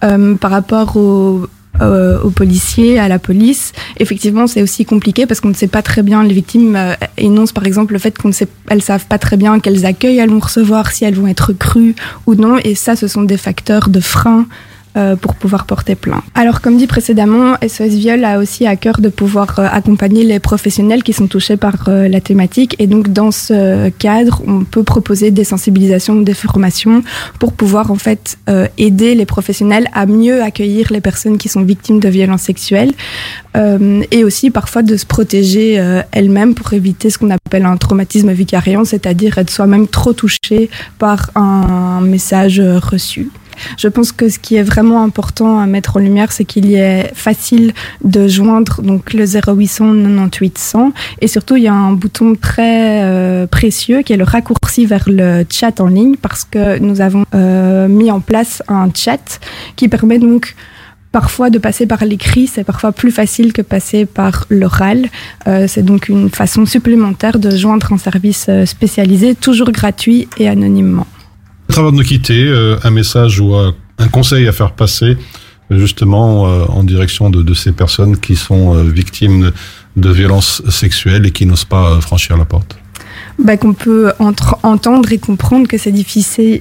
Par 0.00 0.50
rapport 0.50 0.96
au 0.96 1.48
euh, 1.86 2.20
aux 2.22 2.30
policiers, 2.30 2.98
à 2.98 3.08
la 3.08 3.18
police. 3.18 3.72
Effectivement, 3.98 4.46
c'est 4.46 4.62
aussi 4.62 4.84
compliqué 4.84 5.26
parce 5.26 5.40
qu'on 5.40 5.48
ne 5.48 5.54
sait 5.54 5.68
pas 5.68 5.82
très 5.82 6.02
bien. 6.02 6.22
Les 6.22 6.34
victimes 6.34 6.76
euh, 6.76 6.94
énoncent 7.16 7.52
par 7.52 7.66
exemple 7.66 7.92
le 7.92 7.98
fait 7.98 8.16
qu'on 8.16 8.28
ne 8.28 8.80
savent 8.80 9.06
pas 9.06 9.18
très 9.18 9.36
bien 9.36 9.60
quels 9.60 9.86
accueils 9.86 10.18
elles 10.18 10.30
vont 10.30 10.40
recevoir, 10.40 10.90
si 10.92 11.04
elles 11.04 11.14
vont 11.14 11.26
être 11.26 11.52
crues 11.52 11.94
ou 12.26 12.34
non. 12.34 12.58
Et 12.64 12.74
ça, 12.74 12.96
ce 12.96 13.06
sont 13.08 13.22
des 13.22 13.36
facteurs 13.36 13.88
de 13.88 14.00
frein 14.00 14.46
euh, 14.94 15.16
pour 15.16 15.36
pouvoir 15.36 15.64
porter 15.64 15.94
plainte. 15.94 16.22
Alors, 16.34 16.60
comme 16.60 16.76
dit 16.76 16.86
précédemment, 16.86 17.54
SOS 17.66 17.94
Viol 17.94 18.22
a 18.26 18.38
aussi 18.38 18.66
à 18.66 18.76
cœur 18.76 19.00
de 19.00 19.08
pouvoir 19.08 19.58
euh, 19.58 19.66
accompagner 19.72 20.22
les 20.22 20.38
professionnels 20.38 21.02
qui 21.02 21.14
sont 21.14 21.28
touchés 21.28 21.56
par 21.56 21.88
euh, 21.88 22.08
la 22.08 22.20
thématique. 22.20 22.76
Et 22.78 22.86
donc, 22.86 23.08
dans 23.08 23.30
ce 23.30 23.88
cadre, 23.88 24.42
on 24.46 24.64
peut 24.64 24.82
proposer 24.82 25.30
des 25.30 25.44
sensibilisations, 25.44 26.20
des 26.20 26.34
formations 26.34 27.02
pour 27.38 27.54
pouvoir 27.54 27.90
en 27.90 27.94
fait 27.94 28.36
aider 28.76 29.14
les 29.14 29.24
professionnels 29.24 29.88
à 29.94 30.04
mieux 30.04 30.42
accueillir 30.42 30.88
les 30.92 31.00
personnes 31.00 31.38
qui 31.38 31.48
sont 31.48 31.62
victimes 31.62 32.00
de 32.00 32.08
violences 32.08 32.42
sexuelles 32.42 32.92
et 33.54 34.24
aussi 34.24 34.50
parfois 34.50 34.82
de 34.82 34.96
se 34.96 35.06
protéger 35.06 35.74
elles-mêmes 36.12 36.54
pour 36.54 36.72
éviter 36.72 37.10
ce 37.10 37.18
qu'on 37.18 37.30
appelle 37.30 37.64
un 37.64 37.76
traumatisme 37.76 38.32
vicariant, 38.32 38.84
c'est-à-dire 38.84 39.38
être 39.38 39.50
soi-même 39.50 39.88
trop 39.88 40.12
touché 40.12 40.70
par 40.98 41.30
un 41.34 42.00
message 42.02 42.60
reçu. 42.60 43.30
Je 43.78 43.88
pense 43.88 44.12
que 44.12 44.28
ce 44.28 44.38
qui 44.38 44.56
est 44.56 44.62
vraiment 44.62 45.02
important 45.02 45.58
à 45.58 45.66
mettre 45.66 45.96
en 45.96 46.00
lumière, 46.00 46.32
c'est 46.32 46.44
qu'il 46.44 46.74
est 46.74 47.12
facile 47.14 47.72
de 48.04 48.28
joindre 48.28 48.82
donc 48.82 49.12
le 49.12 49.24
0800 49.24 49.94
98 50.02 50.58
100 50.58 50.92
et 51.20 51.28
surtout 51.28 51.56
il 51.56 51.64
y 51.64 51.68
a 51.68 51.74
un 51.74 51.92
bouton 51.92 52.34
très 52.34 53.02
euh, 53.04 53.46
précieux 53.46 54.02
qui 54.02 54.12
est 54.12 54.16
le 54.16 54.24
raccourci 54.24 54.86
vers 54.86 55.04
le 55.06 55.44
chat 55.50 55.80
en 55.80 55.88
ligne 55.88 56.16
parce 56.16 56.44
que 56.44 56.78
nous 56.78 57.00
avons 57.00 57.24
euh, 57.34 57.88
mis 57.88 58.10
en 58.10 58.20
place 58.20 58.62
un 58.68 58.88
chat 58.94 59.40
qui 59.76 59.88
permet 59.88 60.18
donc 60.18 60.54
parfois 61.12 61.50
de 61.50 61.58
passer 61.58 61.86
par 61.86 62.04
l'écrit, 62.04 62.46
c'est 62.46 62.64
parfois 62.64 62.90
plus 62.90 63.12
facile 63.12 63.52
que 63.52 63.62
passer 63.62 64.06
par 64.06 64.46
l'oral. 64.48 65.06
Euh, 65.46 65.66
c'est 65.68 65.84
donc 65.84 66.08
une 66.08 66.30
façon 66.30 66.64
supplémentaire 66.64 67.38
de 67.38 67.54
joindre 67.54 67.92
un 67.92 67.98
service 67.98 68.46
euh, 68.48 68.64
spécialisé, 68.64 69.34
toujours 69.34 69.70
gratuit 69.70 70.28
et 70.38 70.48
anonymement. 70.48 71.06
Avant 71.76 71.92
de 71.92 71.96
nous 71.96 72.02
quitter, 72.02 72.44
euh, 72.46 72.76
un 72.82 72.90
message 72.90 73.40
ou 73.40 73.54
à 73.54 73.72
un 73.98 74.08
conseil 74.08 74.48
à 74.48 74.52
faire 74.52 74.72
passer 74.72 75.16
justement 75.78 76.46
euh, 76.46 76.64
en 76.68 76.84
direction 76.84 77.30
de, 77.30 77.54
ces 77.54 77.72
personnes 77.72 78.18
qui 78.18 78.36
sont 78.36 78.76
euh, 78.76 78.82
victimes 78.82 79.52
de 79.96 80.10
violences 80.10 80.62
sexuelles 80.68 81.26
et 81.26 81.30
qui 81.30 81.46
n'osent 81.46 81.64
pas 81.64 81.92
euh, 81.92 82.00
franchir 82.00 82.36
la 82.36 82.44
porte. 82.44 82.76
Bah, 83.38 83.56
qu'on 83.56 83.72
peut 83.72 84.12
entendre 84.18 85.10
et 85.10 85.18
comprendre 85.18 85.66
que 85.66 85.78
c'est 85.78 85.92
difficile, 85.92 86.60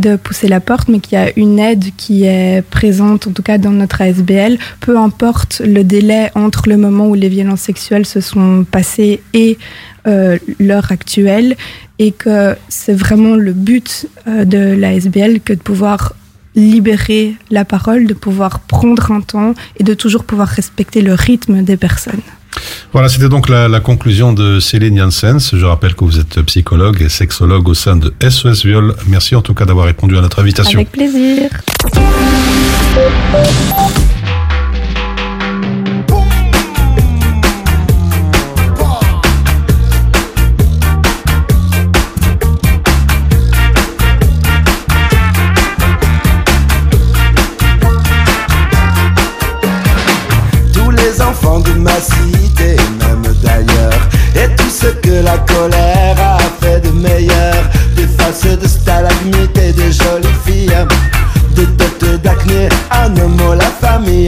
de 0.00 0.16
pousser 0.16 0.48
la 0.48 0.60
porte, 0.60 0.88
mais 0.88 1.00
qu'il 1.00 1.18
y 1.18 1.20
a 1.20 1.30
une 1.36 1.58
aide 1.58 1.84
qui 1.96 2.24
est 2.24 2.62
présente, 2.62 3.26
en 3.26 3.32
tout 3.32 3.42
cas 3.42 3.58
dans 3.58 3.70
notre 3.70 4.00
ASBL, 4.00 4.58
peu 4.80 4.98
importe 4.98 5.60
le 5.64 5.84
délai 5.84 6.30
entre 6.34 6.68
le 6.68 6.78
moment 6.78 7.08
où 7.08 7.14
les 7.14 7.28
violences 7.28 7.60
sexuelles 7.60 8.06
se 8.06 8.20
sont 8.20 8.64
passées 8.70 9.22
et 9.34 9.58
euh, 10.06 10.38
l'heure 10.58 10.90
actuelle, 10.90 11.56
et 12.02 12.10
que 12.10 12.56
c'est 12.68 12.94
vraiment 12.94 13.36
le 13.36 13.52
but 13.52 14.08
euh, 14.26 14.44
de 14.44 14.58
l'ASBL 14.58 15.40
que 15.40 15.52
de 15.52 15.60
pouvoir 15.60 16.14
libérer 16.56 17.36
la 17.50 17.64
parole, 17.64 18.08
de 18.08 18.14
pouvoir 18.14 18.58
prendre 18.60 19.12
un 19.12 19.20
temps 19.20 19.54
et 19.78 19.84
de 19.84 19.94
toujours 19.94 20.24
pouvoir 20.24 20.48
respecter 20.48 21.00
le 21.00 21.14
rythme 21.14 21.62
des 21.62 21.76
personnes. 21.76 22.20
Voilà, 22.92 23.08
c'était 23.08 23.28
donc 23.28 23.48
la, 23.48 23.68
la, 23.68 23.80
conclusion 23.80 24.32
de 24.32 24.58
Céline 24.58 24.98
Janssens. 24.98 25.54
Je 25.54 25.64
rappelle 25.64 25.94
que 25.94 26.04
vous 26.04 26.18
êtes 26.18 26.42
psychologue 26.42 27.00
et 27.00 27.08
sexologue 27.08 27.68
au 27.68 27.74
sein 27.74 27.96
de 27.96 28.12
SOS 28.20 28.66
Viol. 28.66 28.94
Merci 29.06 29.36
en 29.36 29.42
tout 29.42 29.54
cas 29.54 29.64
d'avoir 29.64 29.86
répondu 29.86 30.18
à 30.18 30.20
notre 30.20 30.40
invitation. 30.40 30.80
Avec 30.80 30.90
plaisir. 30.90 31.50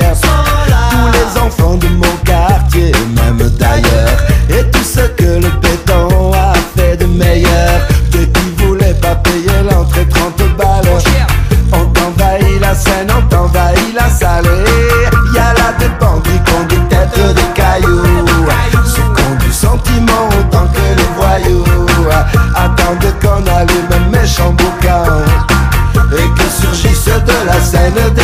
Tous 0.01 1.13
les 1.13 1.41
enfants 1.41 1.77
de 1.77 1.87
mon 1.89 2.17
quartier, 2.25 2.93
même 3.15 3.49
d'ailleurs. 3.59 4.19
Et 4.51 4.69
tout 4.71 4.83
ce 4.83 5.01
que 5.01 5.41
le 5.41 5.51
béton 5.61 6.33
a 6.33 6.53
fait 6.77 6.97
de 6.97 7.07
meilleur. 7.07 7.81
De 8.11 8.25
qui 8.25 8.51
voulait 8.59 8.95
pas 8.95 9.15
payer 9.17 9.63
l'entrée 9.71 10.07
30 10.09 10.57
balles. 10.59 10.89
On 11.73 11.87
t'envahit 11.87 12.61
la 12.61 12.75
scène, 12.75 13.09
on 13.17 13.23
t'envahit 13.29 13.95
la 13.95 14.09
salle. 14.09 14.45
Y 15.33 15.39
a 15.39 15.53
là 15.55 15.73
des 15.79 15.89
bandits 16.01 16.41
qu'on 16.47 16.65
dit 16.65 16.81
tête 16.89 17.35
des 17.35 17.43
cailloux 17.55 18.47
Ceux 18.85 19.03
qui 19.17 19.47
du 19.47 19.53
sentiment 19.53 20.29
autant 20.39 20.67
que 20.69 20.97
les 20.97 21.09
voyous 21.17 21.65
Attendent 22.55 23.15
qu'on 23.21 23.45
allume 23.51 23.91
un 23.93 24.17
méchant 24.17 24.51
boucan 24.51 25.25
Et 26.13 26.41
que 26.41 26.49
surgissent 26.49 27.07
de 27.07 27.47
la 27.47 27.61
scène 27.61 27.95
des 28.15 28.24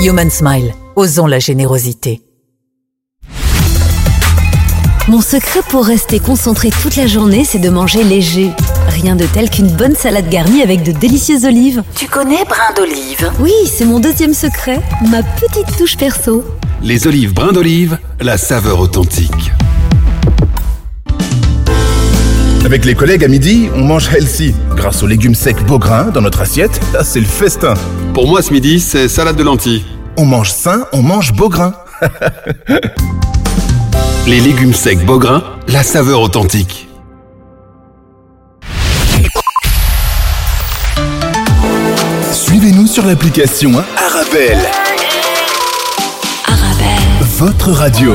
Human 0.00 0.28
Smile, 0.28 0.74
osons 0.96 1.26
la 1.26 1.38
générosité. 1.38 2.20
Mon 5.08 5.20
secret 5.20 5.60
pour 5.68 5.86
rester 5.86 6.18
concentré 6.18 6.70
toute 6.82 6.96
la 6.96 7.06
journée, 7.06 7.44
c'est 7.44 7.58
de 7.58 7.68
manger 7.70 8.04
léger. 8.04 8.50
Rien 8.88 9.16
de 9.16 9.24
tel 9.26 9.48
qu'une 9.48 9.70
bonne 9.70 9.94
salade 9.94 10.28
garnie 10.28 10.62
avec 10.62 10.82
de 10.82 10.92
délicieuses 10.92 11.44
olives. 11.44 11.82
Tu 11.94 12.06
connais 12.06 12.44
brin 12.44 12.72
d'olive? 12.76 13.30
Oui, 13.40 13.52
c'est 13.66 13.84
mon 13.84 14.00
deuxième 14.00 14.34
secret, 14.34 14.80
ma 15.10 15.22
petite 15.22 15.76
touche 15.78 15.96
perso. 15.96 16.44
Les 16.82 17.06
olives 17.06 17.32
brins 17.32 17.52
d'olive, 17.52 17.98
la 18.20 18.36
saveur 18.36 18.80
authentique. 18.80 19.52
Avec 22.64 22.84
les 22.84 22.94
collègues 22.94 23.24
à 23.24 23.28
midi, 23.28 23.68
on 23.74 23.84
mange 23.84 24.08
healthy. 24.12 24.54
Grâce 24.74 25.02
aux 25.02 25.06
légumes 25.06 25.34
secs 25.34 25.64
Beaugrain 25.66 26.04
dans 26.06 26.22
notre 26.22 26.40
assiette, 26.40 26.80
ah, 26.98 27.04
c'est 27.04 27.20
le 27.20 27.26
festin. 27.26 27.74
Pour 28.14 28.28
moi, 28.28 28.42
ce 28.42 28.52
midi, 28.52 28.78
c'est 28.78 29.08
salade 29.08 29.34
de 29.34 29.42
lentilles. 29.42 29.84
On 30.16 30.24
mange 30.24 30.52
sain, 30.52 30.86
on 30.92 31.02
mange 31.02 31.32
Beaugrain. 31.32 31.74
Les 34.28 34.38
légumes 34.38 34.72
secs 34.72 35.04
Beaugrain, 35.04 35.42
la 35.66 35.82
saveur 35.82 36.20
authentique. 36.20 36.88
Suivez-nous 42.30 42.86
sur 42.86 43.04
l'application 43.04 43.72
Arabelle. 43.96 44.64
Arabelle. 46.46 47.02
Votre 47.20 47.72
radio. 47.72 48.14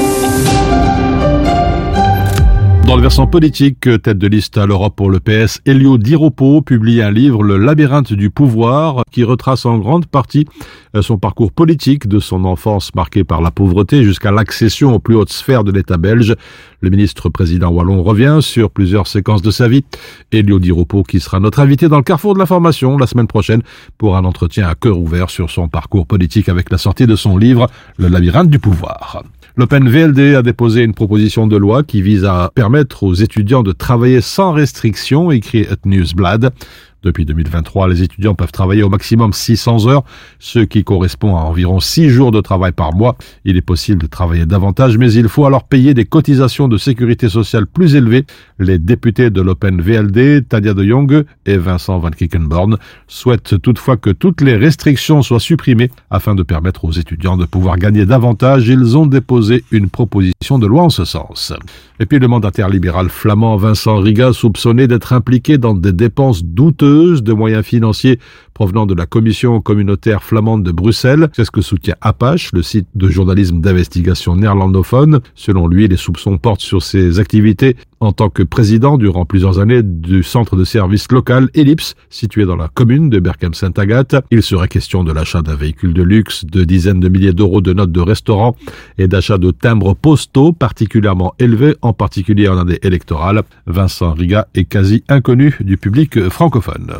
Dans 2.91 2.97
le 2.97 3.03
versant 3.03 3.25
politique, 3.25 3.87
tête 4.03 4.17
de 4.17 4.27
liste 4.27 4.57
à 4.57 4.65
l'Europe 4.65 4.97
pour 4.97 5.09
le 5.09 5.21
PS, 5.21 5.61
Elio 5.65 5.97
Di 5.97 6.13
Rupo 6.13 6.61
publie 6.61 7.01
un 7.01 7.09
livre, 7.09 7.41
Le 7.41 7.55
labyrinthe 7.55 8.11
du 8.11 8.29
pouvoir, 8.29 9.03
qui 9.09 9.23
retrace 9.23 9.65
en 9.65 9.77
grande 9.77 10.07
partie 10.07 10.45
euh, 10.97 11.01
son 11.01 11.17
parcours 11.17 11.53
politique 11.53 12.09
de 12.09 12.19
son 12.19 12.43
enfance 12.43 12.93
marquée 12.93 13.23
par 13.23 13.41
la 13.41 13.49
pauvreté 13.49 14.03
jusqu'à 14.03 14.31
l'accession 14.31 14.93
aux 14.93 14.99
plus 14.99 15.15
hautes 15.15 15.31
sphères 15.31 15.63
de 15.63 15.71
l'État 15.71 15.95
belge. 15.95 16.35
Le 16.81 16.89
ministre-président 16.89 17.69
wallon 17.69 18.03
revient 18.03 18.39
sur 18.41 18.69
plusieurs 18.69 19.07
séquences 19.07 19.41
de 19.41 19.51
sa 19.51 19.69
vie. 19.69 19.85
Elio 20.33 20.59
Di 20.59 20.73
Rupo, 20.73 21.03
qui 21.03 21.21
sera 21.21 21.39
notre 21.39 21.61
invité 21.61 21.87
dans 21.87 21.95
le 21.95 22.03
carrefour 22.03 22.33
de 22.33 22.39
l'information 22.39 22.97
la 22.97 23.07
semaine 23.07 23.27
prochaine 23.27 23.61
pour 23.97 24.17
un 24.17 24.25
entretien 24.25 24.67
à 24.67 24.75
cœur 24.75 24.99
ouvert 24.99 25.29
sur 25.29 25.49
son 25.49 25.69
parcours 25.69 26.05
politique 26.05 26.49
avec 26.49 26.69
la 26.69 26.77
sortie 26.77 27.07
de 27.07 27.15
son 27.15 27.37
livre, 27.37 27.69
Le 27.95 28.09
labyrinthe 28.09 28.49
du 28.49 28.59
pouvoir. 28.59 29.23
L'Open 29.57 29.89
VLD 29.89 30.35
a 30.35 30.41
déposé 30.41 30.83
une 30.83 30.93
proposition 30.93 31.45
de 31.45 31.57
loi 31.57 31.83
qui 31.83 32.01
vise 32.01 32.23
à 32.23 32.51
permettre 32.55 33.03
aux 33.03 33.13
étudiants 33.13 33.63
de 33.63 33.73
travailler 33.73 34.21
sans 34.21 34.53
restriction, 34.53 35.29
écrit 35.29 35.67
Newsblad. 35.85 36.51
Depuis 37.03 37.25
2023, 37.25 37.87
les 37.87 38.03
étudiants 38.03 38.35
peuvent 38.35 38.51
travailler 38.51 38.83
au 38.83 38.89
maximum 38.89 39.33
600 39.33 39.87
heures, 39.87 40.03
ce 40.37 40.59
qui 40.59 40.83
correspond 40.83 41.35
à 41.35 41.39
environ 41.39 41.79
6 41.79 42.09
jours 42.09 42.31
de 42.31 42.41
travail 42.41 42.73
par 42.73 42.93
mois. 42.93 43.17
Il 43.43 43.57
est 43.57 43.61
possible 43.61 43.99
de 44.01 44.05
travailler 44.05 44.45
davantage, 44.45 44.99
mais 44.99 45.11
il 45.11 45.27
faut 45.27 45.45
alors 45.45 45.63
payer 45.63 45.95
des 45.95 46.05
cotisations 46.05 46.67
de 46.67 46.77
sécurité 46.77 47.27
sociale 47.27 47.65
plus 47.65 47.95
élevées. 47.95 48.25
Les 48.59 48.77
députés 48.77 49.31
de 49.31 49.41
l'Open 49.41 49.81
VLD, 49.81 50.47
Tadia 50.47 50.75
de 50.75 50.83
Jong 50.83 51.25
et 51.47 51.57
Vincent 51.57 51.97
Van 51.97 52.11
Kickenborn, 52.11 52.77
souhaitent 53.07 53.59
toutefois 53.61 53.97
que 53.97 54.11
toutes 54.11 54.41
les 54.41 54.55
restrictions 54.55 55.23
soient 55.23 55.39
supprimées 55.39 55.89
afin 56.11 56.35
de 56.35 56.43
permettre 56.43 56.85
aux 56.85 56.91
étudiants 56.91 57.35
de 57.35 57.45
pouvoir 57.45 57.77
gagner 57.77 58.05
davantage. 58.05 58.67
Ils 58.67 58.95
ont 58.95 59.07
déposé 59.07 59.63
une 59.71 59.89
proposition 59.89 60.59
de 60.59 60.67
loi 60.67 60.83
en 60.83 60.89
ce 60.89 61.05
sens. 61.05 61.51
Et 62.01 62.07
puis 62.07 62.17
le 62.17 62.27
mandataire 62.27 62.67
libéral 62.67 63.09
flamand 63.09 63.57
Vincent 63.57 63.97
Riga, 63.97 64.33
soupçonné 64.33 64.87
d'être 64.87 65.13
impliqué 65.13 65.59
dans 65.59 65.75
des 65.75 65.93
dépenses 65.93 66.43
douteuses 66.43 67.21
de 67.21 67.31
moyens 67.31 67.63
financiers 67.63 68.17
provenant 68.53 68.85
de 68.85 68.93
la 68.93 69.05
Commission 69.05 69.61
communautaire 69.61 70.23
flamande 70.23 70.63
de 70.63 70.71
Bruxelles. 70.71 71.29
C'est 71.33 71.45
ce 71.45 71.51
que 71.51 71.61
soutient 71.61 71.95
Apache, 72.01 72.51
le 72.53 72.61
site 72.61 72.87
de 72.95 73.09
journalisme 73.09 73.61
d'investigation 73.61 74.35
néerlandophone. 74.35 75.21
Selon 75.35 75.67
lui, 75.67 75.87
les 75.87 75.97
soupçons 75.97 76.37
portent 76.37 76.61
sur 76.61 76.83
ses 76.83 77.19
activités 77.19 77.75
en 77.99 78.11
tant 78.11 78.29
que 78.29 78.43
président 78.43 78.97
durant 78.97 79.25
plusieurs 79.25 79.59
années 79.59 79.83
du 79.83 80.23
centre 80.23 80.55
de 80.55 80.63
service 80.63 81.11
local 81.11 81.49
Ellipse, 81.53 81.95
situé 82.09 82.45
dans 82.45 82.55
la 82.55 82.67
commune 82.67 83.09
de 83.09 83.19
Berkham-Saint-Agathe. 83.19 84.15
Il 84.31 84.41
serait 84.41 84.67
question 84.67 85.03
de 85.03 85.11
l'achat 85.11 85.41
d'un 85.41 85.55
véhicule 85.55 85.93
de 85.93 86.01
luxe, 86.01 86.45
de 86.45 86.63
dizaines 86.63 86.99
de 86.99 87.09
milliers 87.09 87.33
d'euros 87.33 87.61
de 87.61 87.73
notes 87.73 87.91
de 87.91 88.01
restaurant 88.01 88.55
et 88.97 89.07
d'achat 89.07 89.37
de 89.37 89.51
timbres 89.51 89.93
postaux 89.93 90.51
particulièrement 90.51 91.33
élevés, 91.39 91.75
en 91.81 91.93
particulier 91.93 92.47
en 92.47 92.57
année 92.57 92.79
électorale. 92.81 93.43
Vincent 93.67 94.13
Riga 94.13 94.47
est 94.55 94.65
quasi 94.65 95.03
inconnu 95.07 95.55
du 95.61 95.77
public 95.77 96.29
francophone. 96.29 96.91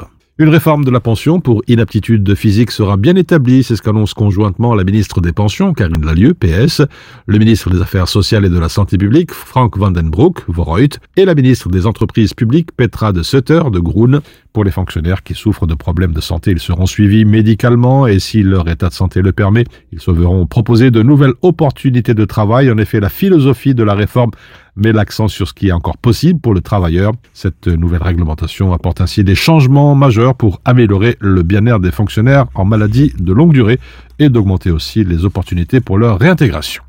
Une 0.42 0.50
réforme 0.50 0.84
de 0.84 0.90
la 0.90 1.00
pension 1.00 1.40
pour 1.40 1.62
inaptitude 1.68 2.34
physique 2.34 2.72
sera 2.72 2.98
bien 2.98 3.16
établie, 3.16 3.62
c'est 3.62 3.76
ce 3.76 3.82
qu'annonce 3.84 4.16
conjointement 4.16 4.74
la 4.74 4.84
ministre 4.84 5.22
des 5.22 5.34
Pensions, 5.34 5.72
Karine 5.76 6.04
Lalieu, 6.04 6.34
PS, 6.34 6.82
le 7.28 7.38
ministre 7.38 7.70
des 7.70 7.80
Affaires 7.80 8.08
sociales 8.08 8.46
et 8.46 8.50
de 8.50 8.58
la 8.58 8.68
Santé 8.68 8.98
publique, 8.98 9.34
Frank 9.34 9.78
Vandenbroek, 9.78 10.40
Voroit, 10.48 10.98
et 11.16 11.26
la 11.26 11.36
ministre 11.36 11.70
des 11.70 11.86
Entreprises 11.86 12.34
publiques, 12.34 12.72
Petra 12.76 13.14
de 13.14 13.22
Sutter, 13.22 13.62
de 13.72 13.78
Groen. 13.78 14.22
Pour 14.52 14.64
les 14.64 14.72
fonctionnaires 14.72 15.22
qui 15.22 15.36
souffrent 15.36 15.68
de 15.68 15.76
problèmes 15.76 16.12
de 16.12 16.22
santé, 16.22 16.50
ils 16.50 16.60
seront 16.60 16.88
suivis 16.88 17.24
médicalement 17.24 18.08
et 18.08 18.18
si 18.18 18.42
leur 18.42 18.68
état 18.68 18.90
de 18.90 18.94
santé 18.94 19.22
le 19.22 19.34
permet, 19.34 19.66
ils 19.92 20.02
se 20.02 20.10
verront 20.10 20.48
proposer 20.48 20.90
de 20.90 21.04
nouvelles 21.04 21.36
opportunités 21.44 22.16
de 22.16 22.26
travail. 22.26 22.72
En 22.72 22.80
effet, 22.80 23.00
la 23.00 23.10
philosophie 23.10 23.76
de 23.76 23.84
la 23.84 23.94
réforme 23.94 24.32
met 24.76 24.92
l'accent 24.92 25.28
sur 25.28 25.48
ce 25.48 25.54
qui 25.54 25.70
est 25.70 25.72
encore 25.72 25.98
possible 25.98 26.40
pour 26.40 26.54
le 26.54 26.62
travailleur. 26.62 27.14
Cette 27.34 27.68
nouvelle 27.68 28.04
réglementation 28.04 28.74
apporte 28.74 29.02
ainsi 29.02 29.24
des 29.24 29.36
changements 29.36 29.96
majeurs 29.96 30.36
pour 30.36 30.62
améliorer 30.66 31.18
le 31.20 31.44
bien-être 31.44 31.80
des 31.80 31.92
fonctionnaires 31.92 32.46
en 32.56 32.66
maladie 32.66 33.14
de 33.18 33.34
longue 33.34 33.54
durée 33.54 33.80
et 34.20 34.30
d'augmenter 34.30 34.72
aussi 34.72 35.04
les 35.04 35.26
opportunités 35.26 35.82
pour 35.82 35.98
leur 35.98 36.20
réintégration. 36.20 36.84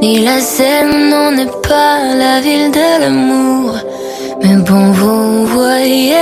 Ni 0.00 0.20
la 0.20 0.40
Seine, 0.40 1.12
on 1.12 1.30
n'est 1.32 1.50
pas 1.68 1.98
la 2.14 2.40
ville 2.40 2.70
de 2.70 3.00
l'amour. 3.00 3.76
Mais 4.42 4.56
bon, 4.56 4.92
vous 4.92 5.46
voyez, 5.46 6.14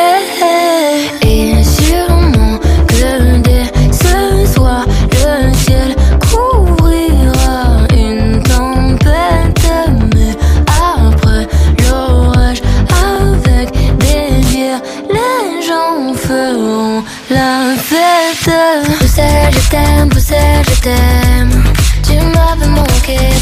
et 1.26 1.54
sûrement 1.64 2.58
que 2.86 3.38
dès 3.40 3.66
ce 3.90 4.52
soir, 4.54 4.84
le 5.10 5.52
ciel 5.54 5.94
couvrira 6.30 7.86
une 7.92 8.40
tempête. 8.42 9.72
Mais 10.14 10.34
après 10.68 11.48
l'orage, 11.82 12.62
avec 12.90 13.72
des 13.98 14.44
bières, 14.50 14.82
les 15.10 15.62
gens 15.66 16.14
feront 16.14 17.02
la 17.30 17.74
fête. 17.76 18.54
Bruxelles, 18.98 19.52
je 19.52 19.70
t'aime, 19.70 20.08
Bruxelles, 20.08 20.64
je 20.68 20.80
t'aime. 20.82 21.64
Tu 22.04 22.14
m'avais 22.14 22.70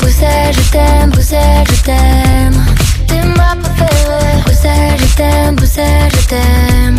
Bruxelles, 0.01 0.55
je 0.55 0.71
t'aime, 0.71 1.11
Bruxelles, 1.11 1.65
je 1.71 1.83
t'aime. 1.83 2.65
T'es 3.07 3.23
ma 3.23 3.57
préférée, 3.57 4.43
Bruxelles, 4.45 4.99
je 4.99 5.17
t'aime, 5.17 5.57
Bruxelles, 5.57 6.11
je 6.13 6.27
t'aime. 6.27 6.99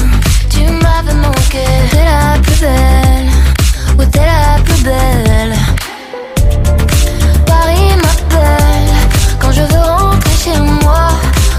Tu 0.50 0.62
m'avais 0.62 1.14
manqué, 1.14 1.66
t'es 1.90 2.06
la 2.06 2.40
plus 2.42 2.60
belle, 2.60 3.30
ou 3.98 4.06
t'es 4.06 4.20
la 4.20 4.62
plus 4.64 4.84
belle. 4.84 5.56
Paris 7.46 7.96
m'appelle 8.04 8.94
quand 9.40 9.52
je 9.52 9.62
veux 9.62 9.84
rentrer 9.84 10.36
chez 10.44 10.60
moi. 10.84 11.10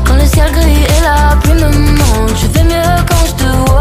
Quand 0.05 0.15
le 0.15 0.27
ciel 0.27 0.51
gris 0.53 0.85
et 0.85 1.01
la 1.03 1.37
pluie 1.37 1.55
me 1.55 1.69
manquent, 1.99 2.37
je 2.41 2.47
vais 2.47 2.65
mieux 2.65 3.05
quand 3.09 3.27
je 3.27 3.45
te 3.45 3.49
vois. 3.67 3.72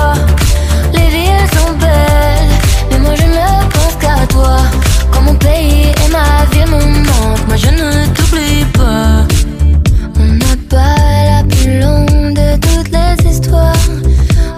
Je 7.62 7.69
ne 7.69 8.08
t'oublie 8.15 8.65
pas. 8.74 9.26
On 10.19 10.28
n'a 10.41 10.56
pas 10.69 10.95
la 11.32 11.43
plus 11.43 11.80
longue 11.80 12.34
de 12.34 12.50
toutes 12.65 12.91
les 12.91 13.30
histoires. 13.30 13.86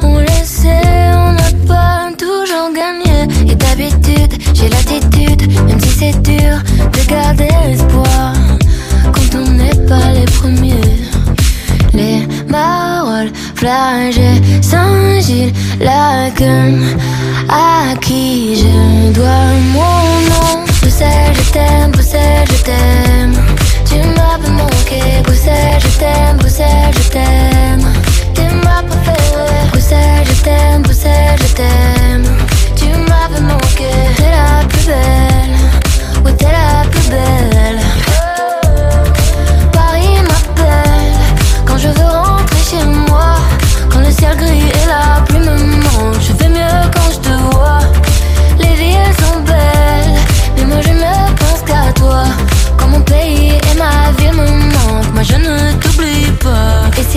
On 0.02 0.20
le 0.20 0.40
sait, 0.44 1.12
on 1.14 1.32
n'a 1.34 1.52
pas 1.68 2.10
toujours 2.18 2.70
gagné. 2.74 3.52
Et 3.52 3.56
d'habitude, 3.56 4.34
j'ai 4.54 4.70
l'attitude, 4.70 5.42
même 5.68 5.80
si 5.82 5.90
c'est 6.00 6.22
dur, 6.22 6.56
de 6.94 7.10
garder 7.10 7.50
espoir. 7.72 8.34
Quand 9.14 9.38
on 9.38 9.50
n'est 9.52 9.88
pas 9.88 10.12
les 10.14 10.26
premiers. 10.40 11.00
Les 11.94 12.28
paroles 12.50 13.32
flagées, 13.56 14.42
Saint-Gilles, 14.62 15.54
la 15.80 16.30
gueule, 16.32 16.82
à 17.50 17.96
qui 18.02 18.56
je 18.56 19.14
dois 19.14 19.48
mon 19.74 20.00
nom? 20.30 20.66
Je 20.66 20.82
Bruxelles, 20.82 21.36
je 21.36 21.52
t'aime. 21.52 22.03
Tu 22.66 23.96
m'avais 23.96 24.50
manqué, 24.52 25.02
Bruxelles, 25.24 25.80
je 25.80 26.00
t'aime, 26.00 26.38
Bruxelles, 26.38 26.94
je 26.96 27.10
t'aime. 27.10 27.94
T'es 28.34 28.48
ma 28.64 28.82
préférée, 28.84 29.68
Bruxelles, 29.72 30.26
je 30.26 30.44
t'aime, 30.44 30.82
Bruxelles, 30.82 31.40
je 31.42 31.54
t'aime. 31.56 32.26
Tu 32.78 32.86
m'avais 32.86 33.42
manqué, 33.42 33.90
t'es 34.16 34.32
la 34.32 34.66
plus 34.66 34.86
belle, 34.86 35.33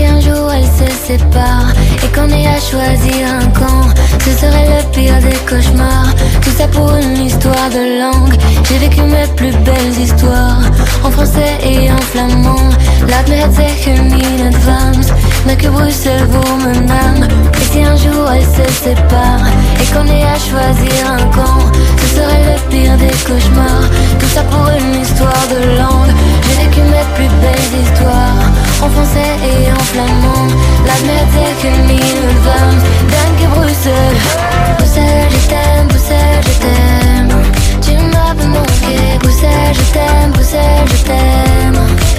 un 0.05 0.21
jour 0.21 0.53
elle 0.53 0.65
se 0.65 0.93
sépare 1.07 1.73
et 2.05 2.09
qu'on 2.15 2.29
ait 2.29 2.47
à 2.47 2.61
choisir 2.61 3.29
un 3.41 3.47
camp, 3.47 3.89
ce 4.21 4.31
serait 4.31 4.67
le 4.67 4.93
pire 4.93 5.19
des 5.21 5.37
cauchemars. 5.49 6.13
Tout 6.43 6.51
ça 6.51 6.69
pour 6.69 6.95
une 6.97 7.25
histoire 7.25 7.71
de 7.71 8.01
langue. 8.01 8.37
J'ai 8.69 8.79
vécu 8.79 9.03
mes 9.03 9.27
plus 9.37 9.53
belles 9.65 9.99
histoires 9.99 10.61
en 11.03 11.11
français 11.11 11.59
et 11.63 11.91
en 11.91 11.99
flamand. 12.13 12.71
Laat 13.09 13.29
me 13.29 13.37
het 13.37 13.55
zeggen 13.55 14.13
in 14.13 14.51
mais 15.47 15.57
que 15.57 15.69
Bruxelles 15.69 16.27
vous 16.29 16.57
me 16.57 16.75
nomme. 16.75 17.29
Et 17.55 17.73
si 17.73 17.83
un 17.83 17.97
jour 17.97 18.31
elle 18.31 18.43
se 18.43 18.73
sépare 18.85 19.47
et 19.81 19.87
qu'on 19.95 20.07
ait 20.07 20.25
à 20.25 20.39
choisir 20.39 21.11
un 21.11 21.25
camp, 21.31 21.61
ce 22.01 22.17
serait 22.17 22.45
le 22.51 22.71
pire 22.71 22.97
des 22.99 23.17
cauchemars. 23.25 23.89
Tout 24.19 24.29
ça 24.35 24.43
pour 24.43 24.69
une 24.69 25.01
histoire 25.01 25.47
de 25.49 25.79
langue. 25.79 26.13
J'ai 26.43 26.65
vécu 26.65 26.81
mes 26.83 27.07
plus 27.15 27.31
belles 27.41 27.81
histoires 27.83 28.66
en 28.83 28.91
français 28.91 29.35
et 29.43 29.73
en 29.73 29.85
flamand. 29.93 30.47
Me 31.07 31.13
het 31.13 31.33
zeggen 31.33 31.89
in 31.89 32.29
advance, 32.29 32.85
dank 33.13 33.39
je 33.41 33.49
Bruxelles. 33.49 34.21
Bruxelles, 34.77 35.31
je 35.31 35.47
t'aime, 35.49 35.87
Bruxelles, 35.89 36.43
je 36.49 36.55
t'aime. 36.65 37.33
Tu 37.85 37.93
m'avais 38.13 38.49
manqué, 38.57 38.97
Bruxelles, 39.19 39.75
je 39.75 39.93
t'aime, 39.93 40.31
Bruxelles, 40.33 40.89
je 40.89 41.03
t'aime. 41.09 41.79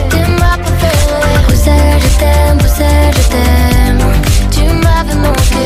Tu 0.09 0.19
m'as 0.39 0.59
fait, 0.81 1.43
Bruxelles, 1.47 2.01
je 2.03 2.11
t'aime, 2.21 2.57
Bruxelles, 2.57 3.13
je 3.17 3.27
t'aime. 3.33 4.03
Tu 4.51 4.63
m'avais 4.83 5.19
manqué, 5.25 5.65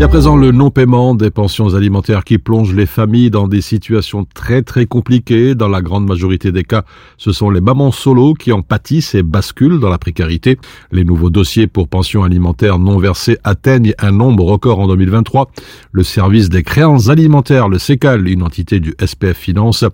Et 0.00 0.02
à 0.02 0.08
présent, 0.08 0.34
le 0.34 0.50
non-paiement 0.50 1.14
des 1.14 1.30
pensions 1.30 1.74
alimentaires 1.74 2.24
qui 2.24 2.38
plonge 2.38 2.72
les 2.72 2.86
familles 2.86 3.28
dans 3.28 3.46
des 3.46 3.60
situations 3.60 4.24
très 4.24 4.62
très 4.62 4.86
compliquées. 4.86 5.54
Dans 5.54 5.68
la 5.68 5.82
grande 5.82 6.06
majorité 6.06 6.52
des 6.52 6.64
cas, 6.64 6.84
ce 7.18 7.32
sont 7.32 7.50
les 7.50 7.60
mamans 7.60 7.92
solo 7.92 8.32
qui 8.32 8.50
en 8.50 8.62
pâtissent 8.62 9.14
et 9.14 9.22
basculent 9.22 9.78
dans 9.78 9.90
la 9.90 9.98
précarité. 9.98 10.56
Les 10.90 11.04
nouveaux 11.04 11.28
dossiers 11.28 11.66
pour 11.66 11.86
pensions 11.86 12.24
alimentaires 12.24 12.78
non 12.78 12.96
versées 12.96 13.36
atteignent 13.44 13.92
un 13.98 14.10
nombre 14.10 14.44
record 14.44 14.78
en 14.78 14.88
2023. 14.88 15.50
Le 15.92 16.02
service 16.02 16.48
des 16.48 16.62
créances 16.62 17.10
alimentaires, 17.10 17.68
le 17.68 17.78
CECAL, 17.78 18.26
une 18.26 18.42
entité 18.42 18.80
du 18.80 18.94
SPF 19.04 19.36
Finance, 19.36 19.84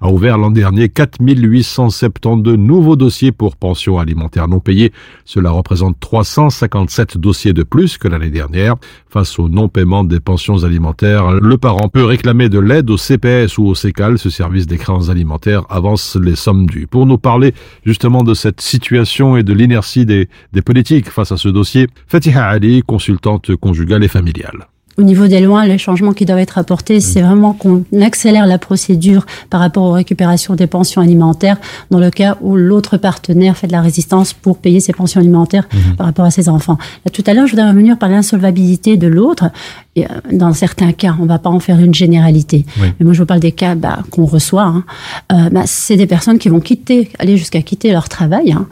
a 0.00 0.12
ouvert 0.12 0.38
l'an 0.38 0.52
dernier 0.52 0.88
4872 0.90 2.56
nouveaux 2.56 2.94
dossiers 2.94 3.32
pour 3.32 3.56
pensions 3.56 3.98
alimentaires 3.98 4.46
non 4.46 4.60
payées. 4.60 4.92
Cela 5.24 5.50
représente 5.50 5.98
357 5.98 7.18
dossiers 7.18 7.52
de 7.52 7.64
plus 7.64 7.98
que 7.98 8.06
l'année 8.06 8.30
dernière. 8.30 8.76
Face 9.08 9.40
au 9.40 9.48
non-paiement 9.56 10.04
des 10.04 10.20
pensions 10.20 10.64
alimentaires, 10.64 11.32
le 11.32 11.56
parent 11.56 11.88
peut 11.88 12.04
réclamer 12.04 12.48
de 12.50 12.58
l'aide 12.58 12.90
au 12.90 12.98
CPS 12.98 13.56
ou 13.56 13.66
au 13.66 13.74
CECAL, 13.74 14.18
ce 14.18 14.28
service 14.28 14.66
des 14.66 14.76
créances 14.76 15.08
alimentaires 15.08 15.64
avance 15.70 16.16
les 16.16 16.36
sommes 16.36 16.66
dues. 16.66 16.86
Pour 16.86 17.06
nous 17.06 17.18
parler 17.18 17.54
justement 17.84 18.22
de 18.22 18.34
cette 18.34 18.60
situation 18.60 19.36
et 19.36 19.42
de 19.42 19.54
l'inertie 19.54 20.04
des, 20.04 20.28
des 20.52 20.62
politiques 20.62 21.08
face 21.08 21.32
à 21.32 21.38
ce 21.38 21.48
dossier, 21.48 21.88
Fatiha 22.06 22.44
Ali, 22.46 22.82
consultante 22.82 23.56
conjugale 23.56 24.04
et 24.04 24.08
familiale. 24.08 24.68
Au 24.98 25.02
niveau 25.02 25.26
des 25.26 25.40
lois, 25.40 25.66
les 25.66 25.76
changements 25.78 26.12
qui 26.12 26.24
doivent 26.24 26.38
être 26.38 26.56
apportés, 26.58 27.00
c'est 27.00 27.20
vraiment 27.20 27.52
qu'on 27.52 27.84
accélère 28.00 28.46
la 28.46 28.58
procédure 28.58 29.26
par 29.50 29.60
rapport 29.60 29.84
aux 29.84 29.92
récupérations 29.92 30.54
des 30.54 30.66
pensions 30.66 31.02
alimentaires 31.02 31.58
dans 31.90 31.98
le 31.98 32.10
cas 32.10 32.38
où 32.40 32.56
l'autre 32.56 32.96
partenaire 32.96 33.56
fait 33.56 33.66
de 33.66 33.72
la 33.72 33.82
résistance 33.82 34.32
pour 34.32 34.58
payer 34.58 34.80
ses 34.80 34.92
pensions 34.94 35.20
alimentaires 35.20 35.68
par 35.98 36.06
rapport 36.06 36.24
à 36.24 36.30
ses 36.30 36.48
enfants. 36.48 36.78
Là, 37.04 37.10
tout 37.12 37.22
à 37.26 37.34
l'heure, 37.34 37.46
je 37.46 37.52
voudrais 37.52 37.68
revenir 37.68 37.98
par 37.98 38.08
l'insolvabilité 38.08 38.96
de 38.96 39.06
l'autre. 39.06 39.50
Euh, 39.98 40.04
Dans 40.32 40.52
certains 40.54 40.92
cas, 40.92 41.14
on 41.20 41.24
ne 41.24 41.28
va 41.28 41.38
pas 41.38 41.50
en 41.50 41.60
faire 41.60 41.78
une 41.78 41.94
généralité. 41.94 42.64
Oui. 42.80 42.88
Mais 42.98 43.04
moi, 43.04 43.12
je 43.12 43.20
vous 43.20 43.26
parle 43.26 43.40
des 43.40 43.52
cas 43.52 43.74
bah, 43.74 43.98
qu'on 44.10 44.24
reçoit. 44.24 44.62
hein. 44.64 44.84
Euh, 45.32 45.50
bah, 45.50 45.62
c'est 45.66 45.96
des 45.96 46.06
personnes 46.06 46.38
qui 46.38 46.48
vont 46.48 46.60
quitter, 46.60 47.10
aller 47.18 47.36
jusqu'à 47.36 47.60
quitter 47.62 47.92
leur 47.92 48.08
travail. 48.08 48.52
hein, 48.52 48.66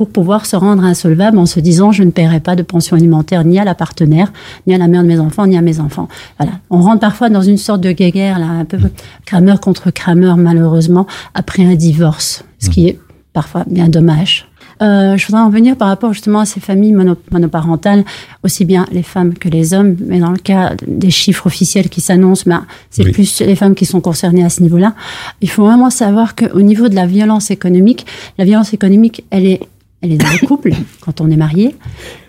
pour 0.00 0.08
pouvoir 0.08 0.46
se 0.46 0.56
rendre 0.56 0.82
insolvable 0.82 1.36
en 1.36 1.44
se 1.44 1.60
disant 1.60 1.92
je 1.92 2.02
ne 2.04 2.10
paierai 2.10 2.40
pas 2.40 2.56
de 2.56 2.62
pension 2.62 2.96
alimentaire 2.96 3.44
ni 3.44 3.58
à 3.58 3.64
la 3.66 3.74
partenaire, 3.74 4.32
ni 4.66 4.74
à 4.74 4.78
la 4.78 4.88
mère 4.88 5.02
de 5.02 5.08
mes 5.08 5.20
enfants, 5.20 5.46
ni 5.46 5.58
à 5.58 5.60
mes 5.60 5.78
enfants. 5.78 6.08
Voilà. 6.38 6.52
On 6.70 6.80
rentre 6.80 7.00
parfois 7.00 7.28
dans 7.28 7.42
une 7.42 7.58
sorte 7.58 7.82
de 7.82 7.92
guéguerre, 7.92 8.38
là, 8.38 8.46
un 8.46 8.64
peu 8.64 8.78
crameur 9.26 9.60
contre 9.60 9.90
crameur, 9.90 10.38
malheureusement, 10.38 11.06
après 11.34 11.66
un 11.66 11.74
divorce, 11.74 12.44
ce 12.60 12.70
qui 12.70 12.88
est 12.88 12.98
parfois 13.34 13.64
bien 13.68 13.88
dommage. 13.90 14.46
Euh, 14.82 15.18
je 15.18 15.26
voudrais 15.26 15.42
en 15.42 15.50
venir 15.50 15.76
par 15.76 15.88
rapport 15.88 16.14
justement 16.14 16.38
à 16.40 16.46
ces 16.46 16.58
familles 16.60 16.94
mono- 16.94 17.18
monoparentales, 17.30 18.02
aussi 18.42 18.64
bien 18.64 18.86
les 18.90 19.02
femmes 19.02 19.34
que 19.34 19.50
les 19.50 19.74
hommes, 19.74 19.96
mais 20.06 20.18
dans 20.20 20.30
le 20.30 20.38
cas 20.38 20.72
des 20.88 21.10
chiffres 21.10 21.46
officiels 21.46 21.90
qui 21.90 22.00
s'annoncent, 22.00 22.44
ben, 22.46 22.64
c'est 22.88 23.04
Oui. 23.04 23.12
plus 23.12 23.40
les 23.40 23.54
femmes 23.56 23.74
qui 23.74 23.84
sont 23.84 24.00
concernées 24.00 24.42
à 24.42 24.48
ce 24.48 24.62
niveau-là. 24.62 24.94
Il 25.42 25.50
faut 25.50 25.66
vraiment 25.66 25.90
savoir 25.90 26.34
qu'au 26.34 26.62
niveau 26.62 26.88
de 26.88 26.94
la 26.94 27.04
violence 27.04 27.50
économique, 27.50 28.06
la 28.38 28.46
violence 28.46 28.72
économique, 28.72 29.24
elle 29.28 29.44
est, 29.44 29.60
elle 30.02 30.12
est 30.12 30.16
dans 30.16 30.30
le 30.30 30.46
couple, 30.46 30.72
quand 31.00 31.20
on 31.20 31.30
est 31.30 31.36
marié, 31.36 31.76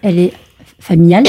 elle 0.02 0.20
est 0.20 0.34
familiale, 0.82 1.24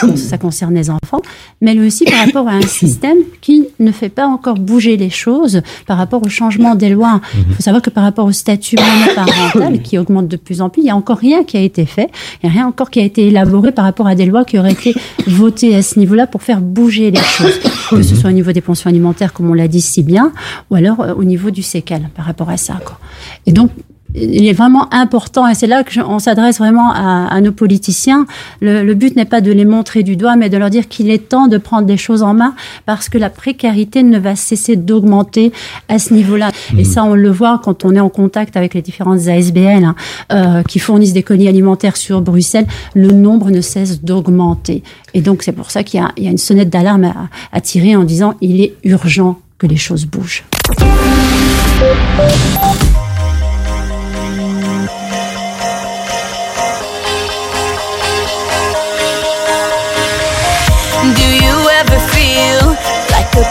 quand 0.00 0.16
ça 0.16 0.38
concerne 0.38 0.74
les 0.74 0.88
enfants, 0.88 1.20
mais 1.60 1.72
elle 1.72 1.78
est 1.78 1.86
aussi 1.86 2.04
par 2.04 2.24
rapport 2.24 2.48
à 2.48 2.52
un 2.52 2.62
système 2.66 3.18
qui 3.40 3.66
ne 3.80 3.92
fait 3.92 4.08
pas 4.08 4.26
encore 4.26 4.54
bouger 4.54 4.96
les 4.96 5.10
choses 5.10 5.60
par 5.86 5.98
rapport 5.98 6.24
au 6.24 6.28
changement 6.28 6.74
des 6.74 6.90
lois. 6.90 7.20
Il 7.36 7.54
faut 7.54 7.62
savoir 7.62 7.82
que 7.82 7.90
par 7.90 8.04
rapport 8.04 8.24
au 8.24 8.32
statut 8.32 8.76
monoparental 8.76 9.82
qui 9.82 9.98
augmente 9.98 10.28
de 10.28 10.36
plus 10.36 10.62
en 10.62 10.70
plus, 10.70 10.82
il 10.82 10.84
n'y 10.84 10.90
a 10.90 10.96
encore 10.96 11.18
rien 11.18 11.44
qui 11.44 11.56
a 11.56 11.60
été 11.60 11.84
fait, 11.84 12.08
il 12.42 12.48
n'y 12.48 12.50
a 12.50 12.52
rien 12.52 12.66
encore 12.66 12.90
qui 12.90 13.00
a 13.00 13.04
été 13.04 13.26
élaboré 13.26 13.72
par 13.72 13.84
rapport 13.84 14.06
à 14.06 14.14
des 14.14 14.26
lois 14.26 14.44
qui 14.44 14.58
auraient 14.58 14.72
été 14.72 14.94
votées 15.26 15.74
à 15.74 15.82
ce 15.82 15.98
niveau-là 15.98 16.26
pour 16.26 16.42
faire 16.42 16.60
bouger 16.60 17.10
les 17.10 17.20
choses, 17.20 17.60
que 17.90 18.02
ce 18.02 18.14
soit 18.14 18.30
au 18.30 18.34
niveau 18.34 18.52
des 18.52 18.60
pensions 18.60 18.88
alimentaires, 18.88 19.32
comme 19.32 19.50
on 19.50 19.54
l'a 19.54 19.68
dit 19.68 19.80
si 19.80 20.02
bien, 20.02 20.32
ou 20.70 20.76
alors 20.76 21.00
euh, 21.00 21.14
au 21.14 21.24
niveau 21.24 21.50
du 21.50 21.62
sécal 21.62 22.08
par 22.14 22.24
rapport 22.24 22.48
à 22.48 22.56
ça. 22.56 22.74
Quoi. 22.84 22.98
Et 23.46 23.52
donc, 23.52 23.70
il 24.14 24.46
est 24.46 24.52
vraiment 24.52 24.92
important, 24.94 25.46
et 25.48 25.54
c'est 25.54 25.66
là 25.66 25.82
qu'on 25.84 26.18
s'adresse 26.18 26.58
vraiment 26.58 26.92
à, 26.92 27.26
à 27.28 27.40
nos 27.40 27.52
politiciens. 27.52 28.26
Le, 28.60 28.82
le 28.84 28.94
but 28.94 29.16
n'est 29.16 29.24
pas 29.24 29.40
de 29.40 29.50
les 29.52 29.64
montrer 29.64 30.02
du 30.02 30.16
doigt, 30.16 30.36
mais 30.36 30.48
de 30.48 30.56
leur 30.56 30.70
dire 30.70 30.88
qu'il 30.88 31.10
est 31.10 31.28
temps 31.28 31.48
de 31.48 31.58
prendre 31.58 31.86
des 31.86 31.96
choses 31.96 32.22
en 32.22 32.32
main, 32.34 32.54
parce 32.86 33.08
que 33.08 33.18
la 33.18 33.30
précarité 33.30 34.02
ne 34.02 34.18
va 34.18 34.36
cesser 34.36 34.76
d'augmenter 34.76 35.52
à 35.88 35.98
ce 35.98 36.14
niveau-là. 36.14 36.50
Et 36.78 36.84
ça, 36.84 37.04
on 37.04 37.14
le 37.14 37.30
voit 37.30 37.60
quand 37.62 37.84
on 37.84 37.94
est 37.94 38.00
en 38.00 38.08
contact 38.08 38.56
avec 38.56 38.74
les 38.74 38.82
différentes 38.82 39.26
ASBL 39.26 39.84
hein, 39.84 39.94
euh, 40.32 40.62
qui 40.62 40.78
fournissent 40.78 41.12
des 41.12 41.22
colis 41.22 41.48
alimentaires 41.48 41.96
sur 41.96 42.20
Bruxelles. 42.20 42.66
Le 42.94 43.08
nombre 43.10 43.50
ne 43.50 43.60
cesse 43.60 44.00
d'augmenter. 44.02 44.82
Et 45.14 45.20
donc, 45.20 45.42
c'est 45.42 45.52
pour 45.52 45.70
ça 45.70 45.82
qu'il 45.82 46.00
y, 46.00 46.02
a- 46.02 46.12
il 46.16 46.24
y 46.24 46.28
a 46.28 46.30
une 46.30 46.38
sonnette 46.38 46.70
d'alarme 46.70 47.04
à, 47.04 47.14
à 47.52 47.60
tirer 47.60 47.96
en 47.96 48.04
disant 48.04 48.34
il 48.40 48.60
est 48.60 48.74
urgent 48.84 49.38
que 49.58 49.66
les 49.66 49.76
choses 49.76 50.06
bougent. 50.06 50.44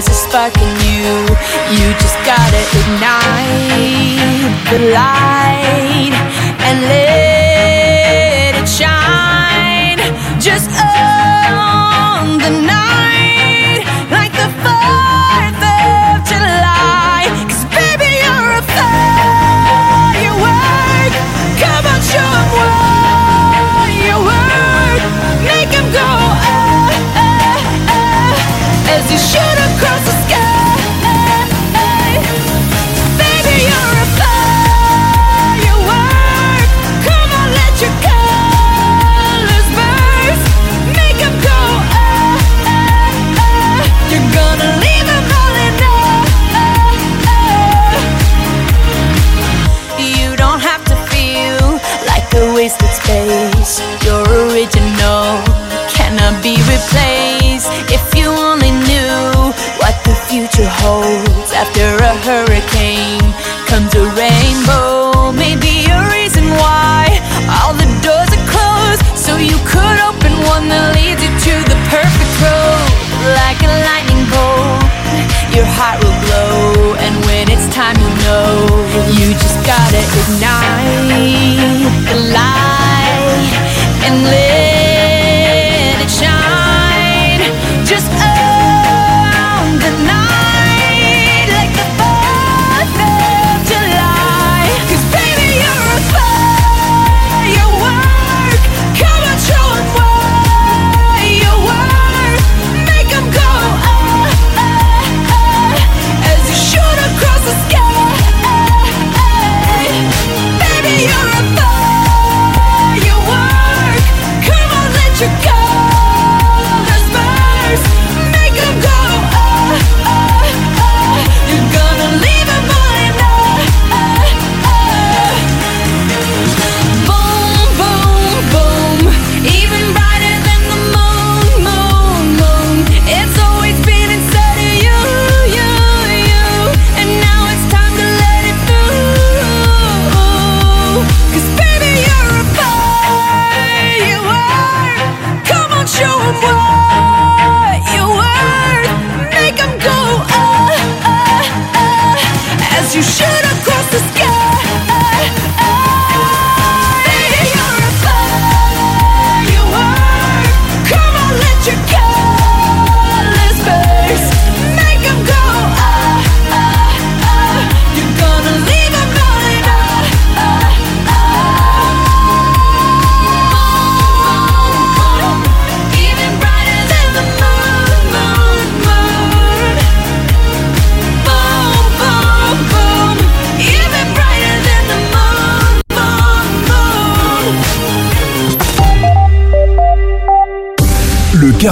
There's 0.00 0.16
a 0.16 0.28
spark 0.30 0.56
in 0.56 0.76
you. 0.80 1.12
You 1.76 1.92
just 2.00 2.16
gotta 2.24 2.62
ignite 2.80 4.48
the 4.70 4.78
light 4.94 6.14
and 6.64 6.80
let 6.88 7.29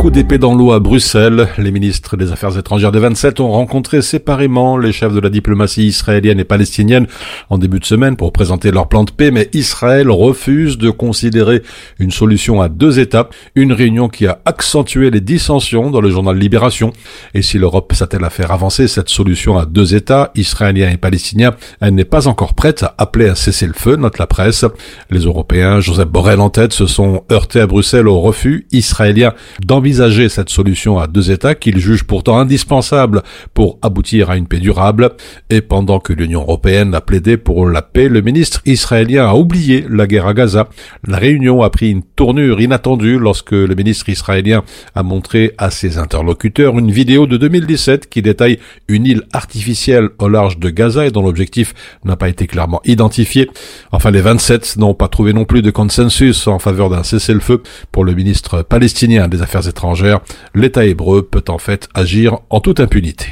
Coup 0.00 0.10
d'épée 0.10 0.38
dans 0.38 0.54
l'eau 0.54 0.72
à 0.72 0.80
Bruxelles. 0.80 1.48
Les 1.58 1.70
ministres 1.70 2.16
des 2.16 2.32
Affaires 2.32 2.56
étrangères 2.56 2.90
des 2.90 3.00
27 3.00 3.38
ont 3.38 3.50
rencontré 3.50 4.00
séparément 4.00 4.78
les 4.78 4.92
chefs 4.92 5.12
de 5.12 5.20
la 5.20 5.28
diplomatie 5.28 5.84
israélienne 5.84 6.40
et 6.40 6.44
palestinienne 6.44 7.06
en 7.50 7.58
début 7.58 7.80
de 7.80 7.84
semaine 7.84 8.16
pour 8.16 8.32
présenter 8.32 8.70
leur 8.70 8.88
plan 8.88 9.04
de 9.04 9.10
paix, 9.10 9.30
mais 9.30 9.50
Israël 9.52 10.08
refuse 10.08 10.78
de 10.78 10.88
considérer 10.88 11.62
une 11.98 12.12
solution 12.12 12.62
à 12.62 12.70
deux 12.70 12.98
étapes, 12.98 13.34
une 13.54 13.74
réunion 13.74 14.08
qui 14.08 14.26
a 14.26 14.40
accentué 14.46 15.10
les 15.10 15.20
dissensions 15.20 15.90
dans 15.90 16.00
le 16.00 16.08
journal 16.08 16.38
Libération. 16.38 16.94
Et 17.34 17.42
si 17.42 17.58
l'Europe 17.58 17.92
s'attelle 17.92 18.24
à 18.24 18.30
faire 18.30 18.52
avancer 18.52 18.88
cette 18.88 19.10
solution 19.10 19.58
à 19.58 19.66
deux 19.66 19.94
États, 19.94 20.30
israéliens 20.34 20.88
et 20.88 20.96
palestiniens, 20.96 21.54
elle 21.82 21.94
n'est 21.94 22.06
pas 22.06 22.26
encore 22.26 22.54
prête 22.54 22.84
à 22.84 22.94
appeler 22.96 23.28
à 23.28 23.34
cesser 23.34 23.66
le 23.66 23.74
feu, 23.74 23.96
note 23.96 24.16
la 24.16 24.26
presse. 24.26 24.64
Les 25.10 25.20
Européens, 25.20 25.80
Joseph 25.80 26.08
Borrell 26.08 26.40
en 26.40 26.48
tête, 26.48 26.72
se 26.72 26.86
sont 26.86 27.24
heurtés 27.30 27.60
à 27.60 27.66
Bruxelles 27.66 28.08
au 28.08 28.18
refus 28.18 28.66
israélien 28.72 29.34
d'envisager 29.90 30.28
cette 30.28 30.50
solution 30.50 31.00
à 31.00 31.08
deux 31.08 31.32
États 31.32 31.56
qu'ils 31.56 31.78
jugent 31.80 32.04
pourtant 32.04 32.38
indispensable 32.38 33.22
pour 33.54 33.80
aboutir 33.82 34.30
à 34.30 34.36
une 34.36 34.46
paix 34.46 34.58
durable. 34.58 35.10
Et 35.50 35.62
pendant 35.62 35.98
que 35.98 36.12
l'Union 36.12 36.42
européenne 36.42 36.94
a 36.94 37.00
plaidé 37.00 37.36
pour 37.36 37.66
la 37.66 37.82
paix, 37.82 38.08
le 38.08 38.20
ministre 38.20 38.62
israélien 38.66 39.26
a 39.26 39.34
oublié 39.34 39.84
la 39.90 40.06
guerre 40.06 40.28
à 40.28 40.34
Gaza. 40.34 40.68
La 41.04 41.18
réunion 41.18 41.62
a 41.62 41.70
pris 41.70 41.90
une 41.90 42.04
tournure 42.04 42.60
inattendue 42.60 43.18
lorsque 43.18 43.50
le 43.50 43.74
ministre 43.74 44.08
israélien 44.08 44.62
a 44.94 45.02
montré 45.02 45.54
à 45.58 45.70
ses 45.70 45.98
interlocuteurs 45.98 46.78
une 46.78 46.92
vidéo 46.92 47.26
de 47.26 47.36
2017 47.36 48.08
qui 48.08 48.22
détaille 48.22 48.60
une 48.86 49.06
île 49.06 49.22
artificielle 49.32 50.10
au 50.20 50.28
large 50.28 50.60
de 50.60 50.70
Gaza 50.70 51.04
et 51.04 51.10
dont 51.10 51.22
l'objectif 51.22 51.74
n'a 52.04 52.14
pas 52.14 52.28
été 52.28 52.46
clairement 52.46 52.80
identifié. 52.84 53.50
Enfin, 53.90 54.12
les 54.12 54.20
27 54.20 54.76
n'ont 54.76 54.94
pas 54.94 55.08
trouvé 55.08 55.32
non 55.32 55.44
plus 55.44 55.62
de 55.62 55.72
consensus 55.72 56.46
en 56.46 56.60
faveur 56.60 56.90
d'un 56.90 57.02
cessez-le-feu 57.02 57.64
pour 57.90 58.04
le 58.04 58.14
ministre 58.14 58.62
palestinien 58.62 59.26
des 59.26 59.42
Affaires 59.42 59.66
étrangères. 59.66 59.79
L'État 60.54 60.84
hébreu 60.84 61.22
peut 61.22 61.44
en 61.48 61.58
fait 61.58 61.88
agir 61.94 62.38
en 62.50 62.60
toute 62.60 62.80
impunité. 62.80 63.26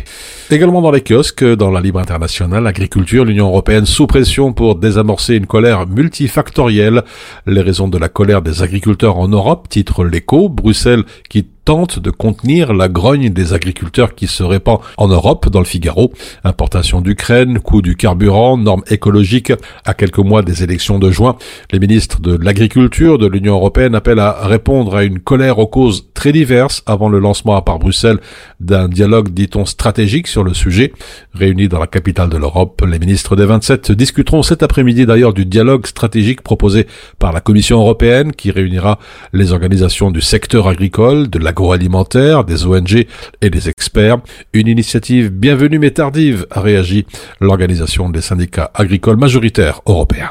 Également 0.51 0.81
dans 0.81 0.91
les 0.91 1.03
kiosques, 1.03 1.45
dans 1.45 1.71
la 1.71 1.83
libre 1.83 1.99
internationale, 1.99 2.65
l'agriculture, 2.65 3.27
l'Union 3.27 3.49
européenne 3.49 3.85
sous 3.85 4.07
pression 4.07 4.55
pour 4.55 4.77
désamorcer 4.77 5.35
une 5.35 5.45
colère 5.45 5.87
multifactorielle. 5.87 7.03
Les 7.47 7.61
raisons 7.61 7.87
de 7.87 7.99
la 7.99 8.09
colère 8.09 8.41
des 8.41 8.63
agriculteurs 8.63 9.19
en 9.19 9.29
Europe, 9.29 9.69
titre 9.69 10.07
l'écho, 10.07 10.49
Bruxelles 10.49 11.05
qui 11.29 11.45
tente 11.69 11.99
de 11.99 12.11
contenir 12.11 12.73
la 12.73 12.89
grogne 12.89 13.29
des 13.29 13.53
agriculteurs 13.53 14.15
qui 14.15 14.27
se 14.27 14.43
répand 14.43 14.79
en 14.97 15.07
Europe, 15.09 15.51
dans 15.51 15.59
le 15.59 15.67
Figaro. 15.67 16.15
Importation 16.43 17.03
d'Ukraine, 17.03 17.59
coût 17.59 17.83
du 17.83 17.95
carburant, 17.95 18.57
normes 18.57 18.85
écologiques 18.89 19.53
à 19.85 19.93
quelques 19.93 20.17
mois 20.17 20.41
des 20.41 20.63
élections 20.63 20.99
de 20.99 21.11
juin. 21.11 21.37
Les 21.71 21.79
ministres 21.79 22.23
de 22.23 22.39
l'agriculture 22.43 23.19
de 23.19 23.27
l'Union 23.27 23.57
européenne 23.57 23.95
appellent 23.95 24.19
à 24.19 24.47
répondre 24.47 24.97
à 24.97 25.05
une 25.05 25.19
colère 25.19 25.59
aux 25.59 25.67
causes 25.67 26.09
très 26.15 26.33
diverses 26.33 26.83
avant 26.87 27.11
le 27.11 27.19
lancement 27.19 27.61
par 27.61 27.79
Bruxelles 27.79 28.21
d'un 28.61 28.89
dialogue, 28.89 29.29
dit-on, 29.29 29.67
stratégique 29.67 30.27
le 30.45 30.55
sujet. 30.55 30.93
Réunis 31.35 31.69
dans 31.69 31.79
la 31.79 31.87
capitale 31.87 32.29
de 32.29 32.37
l'Europe, 32.37 32.83
les 32.87 32.99
ministres 32.99 33.37
des 33.37 33.45
27 33.45 33.93
discuteront 33.93 34.43
cet 34.43 34.63
après-midi 34.63 35.07
d'ailleurs 35.07 35.33
du 35.33 35.45
dialogue 35.45 35.87
stratégique 35.87 36.43
proposé 36.43 36.87
par 37.19 37.33
la 37.33 37.41
Commission 37.41 37.81
européenne 37.81 38.33
qui 38.33 38.51
réunira 38.51 38.99
les 39.33 39.53
organisations 39.53 40.11
du 40.11 40.21
secteur 40.21 40.69
agricole, 40.69 41.29
de 41.29 41.39
l'agroalimentaire, 41.39 42.45
des 42.45 42.67
ONG 42.67 43.07
et 43.41 43.51
des 43.51 43.69
experts. 43.69 44.19
Une 44.53 44.69
initiative 44.69 45.31
bienvenue 45.31 45.79
mais 45.79 45.91
tardive, 45.91 46.47
a 46.51 46.61
réagi 46.61 47.07
l'organisation 47.41 48.09
des 48.09 48.21
syndicats 48.21 48.71
agricoles 48.75 49.17
majoritaires 49.17 49.81
européens. 49.87 50.31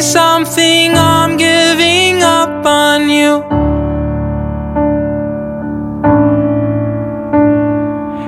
Something, 0.00 0.92
I'm 0.94 1.36
giving 1.36 2.22
up 2.22 2.64
on 2.66 3.08
you. 3.08 3.42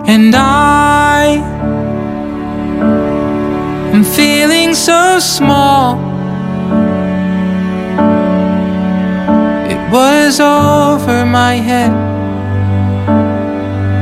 And 0.08 0.34
I 0.34 1.36
am 3.92 4.02
feeling 4.02 4.74
so 4.74 5.18
small. 5.18 5.96
It 9.70 9.80
was 9.92 10.40
over 10.40 11.26
my 11.26 11.54
head. 11.54 11.92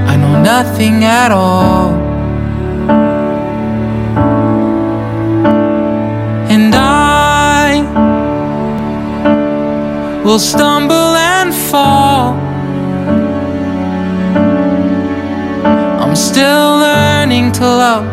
I 0.09 0.17
know 0.17 0.43
nothing 0.43 1.05
at 1.05 1.33
all. 1.33 1.84
Will 10.25 10.39
stumble 10.39 10.95
and 10.95 11.55
fall. 11.55 12.33
I'm 16.01 16.17
still 16.17 16.79
learning 16.79 17.53
to 17.53 17.61
love, 17.61 18.07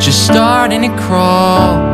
just 0.00 0.24
starting 0.24 0.80
to 0.82 0.96
crawl. 0.96 1.85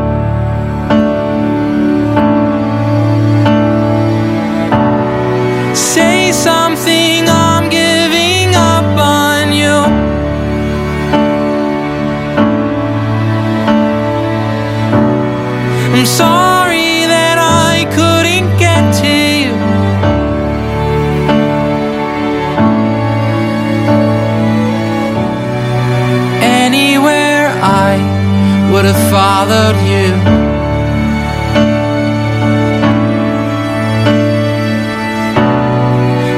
Followed 29.42 29.78
you. 29.92 30.08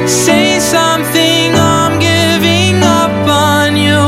Say 0.07 0.59
something, 0.59 1.53
I'm 1.53 1.99
giving 1.99 2.81
up 2.81 3.27
on 3.27 3.75
you. 3.75 4.01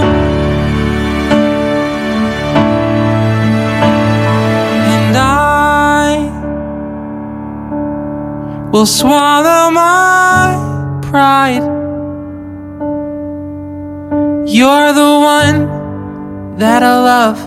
And 4.95 5.15
I 5.15 6.31
will 8.71 8.87
swallow 8.87 9.69
my 9.69 10.55
pride. 11.03 11.65
You're 14.47 14.91
the 15.01 15.13
one 15.37 15.57
that 16.57 16.81
I 16.81 16.95
love, 17.13 17.37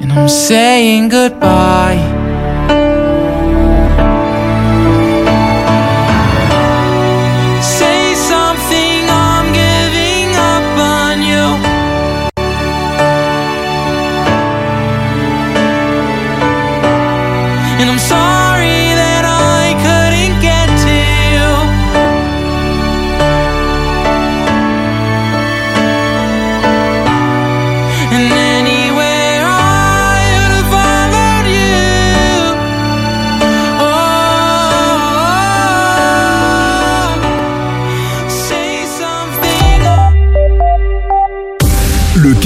and 0.00 0.12
I'm 0.12 0.28
saying 0.28 1.08
goodbye. 1.08 2.05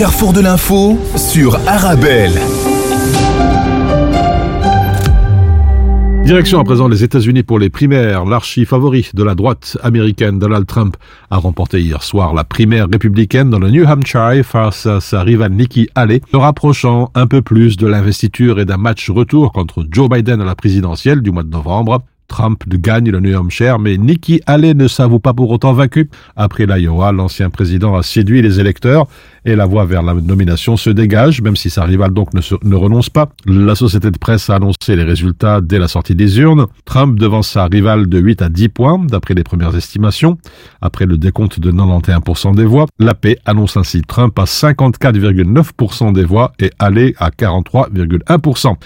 Carrefour 0.00 0.32
de 0.32 0.40
l'info 0.40 0.98
sur 1.14 1.56
Arabelle. 1.68 2.32
Direction 6.24 6.58
à 6.58 6.64
présent 6.64 6.88
les 6.88 7.04
États-Unis 7.04 7.42
pour 7.42 7.58
les 7.58 7.68
primaires. 7.68 8.24
L'archi-favori 8.24 9.10
de 9.12 9.22
la 9.22 9.34
droite 9.34 9.76
américaine, 9.82 10.38
Donald 10.38 10.64
Trump, 10.64 10.96
a 11.30 11.36
remporté 11.36 11.82
hier 11.82 12.02
soir 12.02 12.32
la 12.32 12.44
primaire 12.44 12.86
républicaine 12.90 13.50
dans 13.50 13.58
le 13.58 13.68
New 13.68 13.84
Hampshire 13.84 14.42
face 14.42 14.86
à 14.86 15.02
sa 15.02 15.22
rivale 15.22 15.52
Nikki 15.52 15.90
Haley, 15.94 16.22
se 16.32 16.36
rapprochant 16.38 17.10
un 17.14 17.26
peu 17.26 17.42
plus 17.42 17.76
de 17.76 17.86
l'investiture 17.86 18.58
et 18.58 18.64
d'un 18.64 18.78
match 18.78 19.10
retour 19.10 19.52
contre 19.52 19.84
Joe 19.90 20.08
Biden 20.08 20.40
à 20.40 20.46
la 20.46 20.54
présidentielle 20.54 21.20
du 21.20 21.30
mois 21.30 21.42
de 21.42 21.50
novembre. 21.50 22.02
Trump 22.30 22.62
gagne 22.68 23.10
le 23.10 23.20
New 23.20 23.36
Hampshire, 23.36 23.78
mais 23.80 23.98
Nikki 23.98 24.40
Haley 24.46 24.72
ne 24.74 24.86
s'avoue 24.86 25.18
pas 25.18 25.34
pour 25.34 25.50
autant 25.50 25.74
vaincu. 25.74 26.08
Après 26.36 26.64
l'Iowa, 26.64 27.10
l'ancien 27.10 27.50
président 27.50 27.96
a 27.96 28.02
séduit 28.02 28.40
les 28.40 28.60
électeurs 28.60 29.08
et 29.44 29.56
la 29.56 29.66
voie 29.66 29.84
vers 29.84 30.02
la 30.02 30.14
nomination 30.14 30.76
se 30.76 30.90
dégage, 30.90 31.42
même 31.42 31.56
si 31.56 31.70
sa 31.70 31.84
rivale 31.84 32.12
donc 32.12 32.28
ne 32.34 32.74
renonce 32.76 33.10
pas. 33.10 33.30
La 33.46 33.74
société 33.74 34.10
de 34.10 34.18
presse 34.18 34.48
a 34.48 34.56
annoncé 34.56 34.94
les 34.94 35.02
résultats 35.02 35.60
dès 35.60 35.78
la 35.78 35.88
sortie 35.88 36.14
des 36.14 36.38
urnes. 36.38 36.66
Trump 36.84 37.18
devant 37.18 37.42
sa 37.42 37.66
rivale 37.66 38.08
de 38.08 38.18
8 38.18 38.42
à 38.42 38.48
10 38.48 38.68
points, 38.68 38.98
d'après 38.98 39.34
les 39.34 39.42
premières 39.42 39.76
estimations. 39.76 40.38
Après 40.80 41.06
le 41.06 41.18
décompte 41.18 41.58
de 41.58 41.72
91% 41.72 42.54
des 42.54 42.64
voix, 42.64 42.86
la 42.98 43.14
paix 43.14 43.38
annonce 43.44 43.76
ainsi 43.76 44.02
Trump 44.02 44.38
à 44.38 44.44
54,9% 44.44 46.12
des 46.12 46.24
voix 46.24 46.52
et 46.60 46.70
Haley 46.78 47.14
à 47.18 47.30
43,1%. 47.30 48.76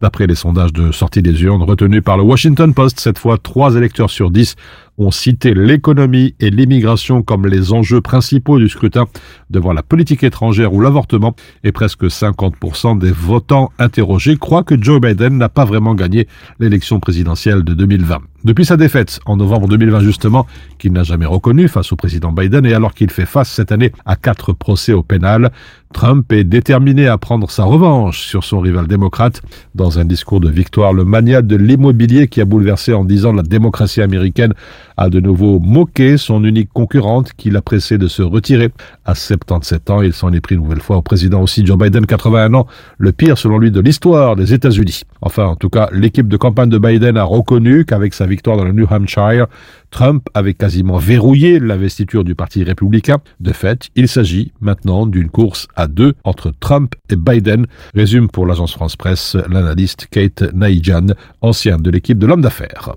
D'après 0.00 0.26
les 0.26 0.34
sondages 0.34 0.72
de 0.72 0.90
sortie 0.90 1.22
des 1.22 1.42
urnes 1.42 1.62
retenus 1.62 2.02
par 2.02 2.16
le 2.16 2.22
Washington 2.22 2.72
Post, 2.72 2.93
cette 3.00 3.18
fois, 3.18 3.38
3 3.38 3.76
électeurs 3.76 4.10
sur 4.10 4.30
10 4.30 4.56
ont 4.98 5.10
cité 5.10 5.54
l'économie 5.54 6.34
et 6.40 6.50
l'immigration 6.50 7.22
comme 7.22 7.46
les 7.46 7.72
enjeux 7.72 8.00
principaux 8.00 8.58
du 8.58 8.68
scrutin 8.68 9.06
devant 9.50 9.72
la 9.72 9.82
politique 9.82 10.22
étrangère 10.22 10.72
ou 10.72 10.80
l'avortement 10.80 11.34
et 11.64 11.72
presque 11.72 12.04
50% 12.04 12.98
des 12.98 13.10
votants 13.10 13.72
interrogés 13.78 14.36
croient 14.36 14.64
que 14.64 14.80
Joe 14.80 15.00
Biden 15.00 15.36
n'a 15.36 15.48
pas 15.48 15.64
vraiment 15.64 15.94
gagné 15.94 16.28
l'élection 16.60 17.00
présidentielle 17.00 17.64
de 17.64 17.74
2020. 17.74 18.20
Depuis 18.44 18.66
sa 18.66 18.76
défaite 18.76 19.20
en 19.24 19.38
novembre 19.38 19.68
2020 19.68 20.00
justement, 20.00 20.46
qu'il 20.78 20.92
n'a 20.92 21.02
jamais 21.02 21.24
reconnu 21.24 21.66
face 21.66 21.92
au 21.92 21.96
président 21.96 22.30
Biden 22.30 22.66
et 22.66 22.74
alors 22.74 22.92
qu'il 22.92 23.08
fait 23.08 23.24
face 23.24 23.48
cette 23.48 23.72
année 23.72 23.90
à 24.04 24.16
quatre 24.16 24.52
procès 24.52 24.92
au 24.92 25.02
pénal, 25.02 25.50
Trump 25.94 26.30
est 26.30 26.44
déterminé 26.44 27.08
à 27.08 27.16
prendre 27.16 27.50
sa 27.50 27.64
revanche 27.64 28.20
sur 28.20 28.44
son 28.44 28.60
rival 28.60 28.86
démocrate. 28.86 29.40
Dans 29.74 29.98
un 29.98 30.04
discours 30.04 30.40
de 30.40 30.50
victoire, 30.50 30.92
le 30.92 31.04
mania 31.04 31.40
de 31.40 31.56
l'immobilier 31.56 32.28
qui 32.28 32.42
a 32.42 32.44
bouleversé 32.44 32.92
en 32.92 33.06
dix 33.06 33.24
ans 33.24 33.32
la 33.32 33.42
démocratie 33.42 34.02
américaine 34.02 34.52
a 34.96 35.08
de 35.08 35.20
nouveau 35.20 35.58
moqué 35.60 36.16
son 36.16 36.44
unique 36.44 36.70
concurrente 36.72 37.32
qui 37.36 37.50
l'a 37.50 37.62
pressé 37.62 37.98
de 37.98 38.08
se 38.08 38.22
retirer. 38.22 38.70
À 39.04 39.14
77 39.14 39.90
ans, 39.90 40.02
il 40.02 40.12
s'en 40.12 40.32
est 40.32 40.40
pris 40.40 40.54
une 40.54 40.62
nouvelle 40.62 40.80
fois 40.80 40.96
au 40.96 41.02
président 41.02 41.42
aussi 41.42 41.64
Joe 41.64 41.78
Biden, 41.78 42.06
81 42.06 42.54
ans, 42.54 42.66
le 42.98 43.12
pire 43.12 43.38
selon 43.38 43.58
lui 43.58 43.70
de 43.70 43.80
l'histoire 43.80 44.36
des 44.36 44.54
États-Unis. 44.54 45.02
Enfin, 45.20 45.46
en 45.46 45.56
tout 45.56 45.68
cas, 45.68 45.88
l'équipe 45.92 46.28
de 46.28 46.36
campagne 46.36 46.68
de 46.68 46.78
Biden 46.78 47.16
a 47.16 47.24
reconnu 47.24 47.84
qu'avec 47.84 48.14
sa 48.14 48.26
victoire 48.26 48.56
dans 48.56 48.64
le 48.64 48.72
New 48.72 48.86
Hampshire, 48.90 49.46
Trump 49.90 50.28
avait 50.34 50.54
quasiment 50.54 50.98
verrouillé 50.98 51.60
l'investiture 51.60 52.24
du 52.24 52.34
Parti 52.34 52.64
républicain. 52.64 53.18
De 53.40 53.52
fait, 53.52 53.90
il 53.94 54.08
s'agit 54.08 54.52
maintenant 54.60 55.06
d'une 55.06 55.30
course 55.30 55.68
à 55.76 55.86
deux 55.86 56.14
entre 56.24 56.52
Trump 56.58 56.94
et 57.10 57.16
Biden, 57.16 57.66
résume 57.94 58.28
pour 58.28 58.46
l'agence 58.46 58.72
France 58.72 58.96
Presse 58.96 59.36
l'analyste 59.48 60.08
Kate 60.10 60.52
Naijan, 60.52 61.14
ancien 61.42 61.78
de 61.78 61.90
l'équipe 61.90 62.18
de 62.18 62.26
l'homme 62.26 62.42
d'affaires. 62.42 62.90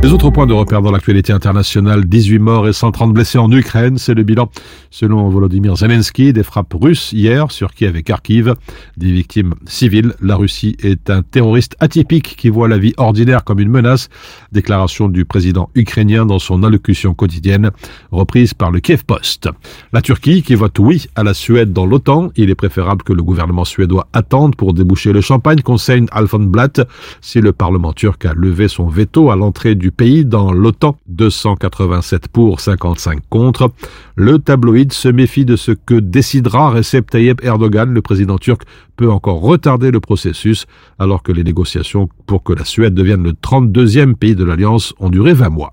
Les 0.00 0.12
autres 0.12 0.30
points 0.30 0.46
de 0.46 0.52
repère 0.52 0.80
dans 0.80 0.92
l'actualité 0.92 1.32
internationale, 1.32 2.04
18 2.04 2.38
morts 2.38 2.68
et 2.68 2.72
130 2.72 3.12
blessés 3.12 3.38
en 3.38 3.50
Ukraine, 3.50 3.98
c'est 3.98 4.14
le 4.14 4.22
bilan 4.22 4.48
selon 4.90 5.28
Volodymyr 5.28 5.76
Zelensky 5.76 6.32
des 6.32 6.44
frappes 6.44 6.72
russes 6.80 7.12
hier 7.12 7.50
sur 7.50 7.74
Kiev 7.74 7.96
et 7.96 8.04
Kharkiv, 8.04 8.54
des 8.96 9.10
victimes 9.10 9.54
civiles. 9.66 10.14
La 10.22 10.36
Russie 10.36 10.76
est 10.82 11.10
un 11.10 11.22
terroriste 11.22 11.76
atypique 11.80 12.36
qui 12.36 12.48
voit 12.48 12.68
la 12.68 12.78
vie 12.78 12.94
ordinaire 12.96 13.42
comme 13.42 13.58
une 13.58 13.70
menace, 13.70 14.08
déclaration 14.52 15.08
du 15.08 15.24
président 15.24 15.68
ukrainien 15.74 16.24
dans 16.26 16.38
son 16.38 16.62
allocution 16.62 17.12
quotidienne 17.12 17.72
reprise 18.12 18.54
par 18.54 18.70
le 18.70 18.78
Kiev 18.78 19.04
Post. 19.04 19.48
La 19.92 20.00
Turquie 20.00 20.42
qui 20.42 20.54
vote 20.54 20.78
oui 20.78 21.06
à 21.16 21.24
la 21.24 21.34
Suède 21.34 21.72
dans 21.72 21.86
l'OTAN, 21.86 22.30
il 22.36 22.50
est 22.50 22.54
préférable 22.54 23.02
que 23.02 23.12
le 23.12 23.24
gouvernement 23.24 23.64
suédois 23.64 24.06
attende 24.12 24.54
pour 24.54 24.74
déboucher 24.74 25.12
le 25.12 25.20
champagne, 25.20 25.60
conseille 25.60 26.06
Alfon 26.12 26.38
Blatt 26.38 26.80
si 27.20 27.40
le 27.40 27.52
parlement 27.52 27.92
turc 27.92 28.24
a 28.24 28.32
levé 28.32 28.68
son 28.68 28.86
veto 28.86 29.30
à 29.30 29.36
l'entrée 29.36 29.74
du 29.74 29.87
pays 29.90 30.24
dans 30.24 30.52
l'OTAN, 30.52 30.96
287 31.08 32.28
pour, 32.28 32.60
55 32.60 33.20
contre. 33.28 33.72
Le 34.16 34.38
tabloïd 34.38 34.92
se 34.92 35.08
méfie 35.08 35.44
de 35.44 35.56
ce 35.56 35.72
que 35.72 35.94
décidera 35.94 36.70
Recep 36.70 37.10
Tayyip 37.10 37.44
Erdogan, 37.44 37.92
le 37.92 38.02
président 38.02 38.38
turc 38.38 38.62
peut 38.96 39.10
encore 39.10 39.40
retarder 39.40 39.90
le 39.90 40.00
processus 40.00 40.66
alors 40.98 41.22
que 41.22 41.32
les 41.32 41.44
négociations 41.44 42.08
pour 42.26 42.42
que 42.42 42.52
la 42.52 42.64
Suède 42.64 42.94
devienne 42.94 43.22
le 43.22 43.32
32e 43.32 44.14
pays 44.14 44.34
de 44.34 44.44
l'Alliance 44.44 44.94
ont 44.98 45.10
duré 45.10 45.32
20 45.32 45.48
mois. 45.50 45.72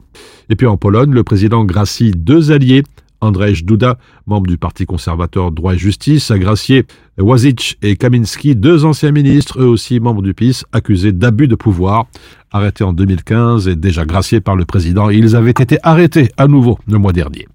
Et 0.50 0.56
puis 0.56 0.68
en 0.68 0.78
Pologne, 0.78 1.12
le 1.12 1.24
président 1.24 1.66
gracie 1.66 2.12
deux 2.12 2.52
alliés 2.52 2.84
Andrzej 3.22 3.64
Duda, 3.64 3.98
membre 4.28 4.48
du 4.48 4.58
Parti 4.58 4.86
conservateur 4.86 5.52
Droit 5.52 5.76
et 5.76 5.78
Justice, 5.78 6.32
a 6.32 6.38
gracié 6.38 6.86
Wazic 7.18 7.78
et 7.82 7.96
Kaminski, 7.96 8.56
deux 8.56 8.86
anciens 8.86 9.12
ministres, 9.12 9.62
eux 9.62 9.68
aussi 9.68 10.00
membres 10.00 10.22
du 10.22 10.34
PIS, 10.34 10.64
accusés 10.72 11.12
d'abus 11.12 11.48
de 11.48 11.56
pouvoir. 11.56 12.08
Arrêtés 12.52 12.84
en 12.84 12.94
2015 12.94 13.68
et 13.68 13.76
déjà 13.76 14.06
graciés 14.06 14.42
par 14.42 14.56
le 14.56 14.66
président, 14.66 15.10
ils 15.10 15.36
avaient 15.36 15.52
été 15.52 15.78
arrêtés 15.84 16.30
à 16.38 16.48
nouveau 16.48 16.80
le 16.88 16.98
mois 16.98 17.14
dernier. 17.14 17.48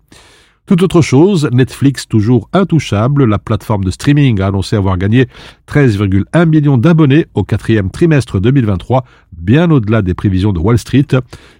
Tout 0.71 0.85
autre 0.85 1.03
chose, 1.03 1.49
Netflix 1.53 2.07
toujours 2.07 2.49
intouchable, 2.53 3.25
la 3.25 3.41
plateforme 3.41 3.83
de 3.83 3.91
streaming 3.91 4.41
a 4.41 4.47
annoncé 4.47 4.77
avoir 4.77 4.97
gagné 4.99 5.27
13,1 5.67 6.49
millions 6.49 6.79
d'abonnés 6.79 7.27
au 7.35 7.43
quatrième 7.43 7.91
trimestre 7.91 8.39
2023, 8.39 9.05
bien 9.37 9.69
au-delà 9.73 10.01
des 10.01 10.15
prévisions 10.15 10.53
de 10.53 10.61
Wall 10.61 10.79
Street. 10.79 11.09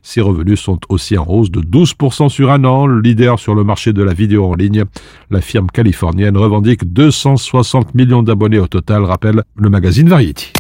Ses 0.03 0.21
revenus 0.21 0.61
sont 0.61 0.79
aussi 0.89 1.19
en 1.19 1.27
hausse 1.27 1.51
de 1.51 1.61
12% 1.61 2.29
sur 2.29 2.53
un 2.53 2.63
an, 2.63 2.87
leader 2.87 3.41
sur 3.41 3.57
le 3.57 3.65
marché 3.65 3.93
de 3.93 4.05
la 4.05 4.15
vidéo 4.15 4.47
en 4.47 4.55
ligne. 4.55 4.85
La 5.29 5.41
firme 5.41 5.67
californienne 5.67 6.37
revendique 6.37 6.85
260 6.85 7.97
millions 7.97 8.23
d'abonnés 8.23 8.61
au 8.61 8.69
total, 8.69 9.03
rappelle 9.03 9.43
le 9.57 9.71
magazine 9.71 10.09
Variety. 10.09 10.53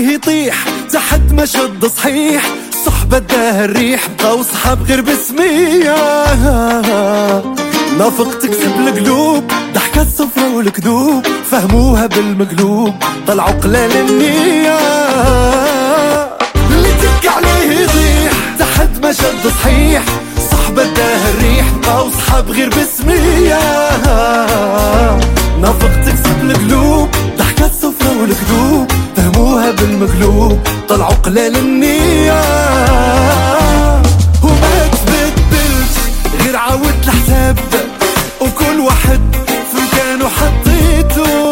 عليه 0.00 0.14
يطيح. 0.14 0.64
تحت 0.92 1.20
ما 1.32 1.44
شد 1.44 1.86
صحيح 1.96 2.42
صحبة 2.86 3.18
داه 3.18 3.64
الريح. 3.64 4.08
بقاو 4.18 4.42
صحاب 4.42 4.82
غير 4.82 5.00
بسمية 5.00 5.94
نافق 7.98 8.38
تكسب 8.38 8.72
القلوب. 8.86 9.44
ضحكة 9.74 10.02
الصفرة 10.02 10.56
والكذوب 10.56 11.26
فهموها 11.50 12.06
بالمقلوب. 12.06 12.94
طلعوا 13.26 13.50
قلال 13.50 13.96
النية. 13.96 14.78
اللي 16.70 16.92
تك 16.92 17.28
عليه 17.36 17.80
يطيح. 17.80 18.32
تحت 18.58 19.02
ما 19.02 19.12
شد 19.12 19.52
صحيح 19.62 20.02
صحبة 20.50 20.84
داه 20.84 21.30
الريح. 21.30 21.66
بقاو 21.82 22.10
صحاب 22.10 22.50
غير 22.50 22.68
بسمية 22.68 23.58
نافق 25.60 25.90
تكسب 26.06 26.50
القلوب. 26.50 27.08
ضحكة 27.60 27.66
الصفرة 27.66 28.20
والكذوب 28.20 28.92
فهموها 29.16 29.70
بالمقلوب 29.70 30.58
طلعوا 30.88 31.14
قلال 31.14 31.56
النية 31.56 32.40
وما 34.42 34.88
تبدلش 34.92 35.94
غير 36.44 36.56
عاودت 36.56 37.04
الحساب. 37.04 37.58
وكل 38.40 38.80
واحد 38.80 39.20
في 39.72 39.76
مكانه 39.76 40.28
حطيته. 40.28 41.50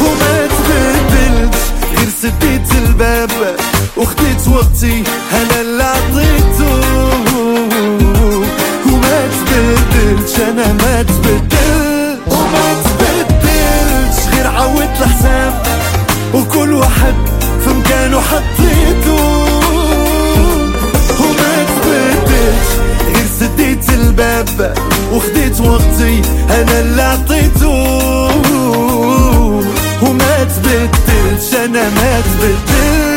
وما 0.00 0.46
تبدلش 0.46 1.58
غير 1.98 2.08
سديت 2.22 2.72
الباب. 2.84 3.56
وخديت 3.96 4.48
وقتي 4.48 5.02
أنا 5.32 5.60
اللي 5.60 5.84
عطيته. 5.84 6.80
وما 8.86 9.28
تبدلش 9.46 10.40
أنا 10.40 10.72
ما 10.72 11.02
تبدل 11.02 11.55
واحد 17.06 17.14
في 17.64 17.70
مكانه 17.70 18.20
حطيته 18.20 19.22
وما 21.20 21.64
تبدلش 21.64 22.68
غير 23.06 23.26
سديت 23.40 23.90
الباب 23.90 24.74
وخديت 25.12 25.60
وقتي 25.60 26.22
أنا 26.50 26.80
اللي 26.80 27.02
عطيته 27.02 27.68
وما 30.02 30.44
تبدلش 30.44 31.54
أنا 31.54 31.88
ما 31.88 32.20
تبدلش 32.20 33.15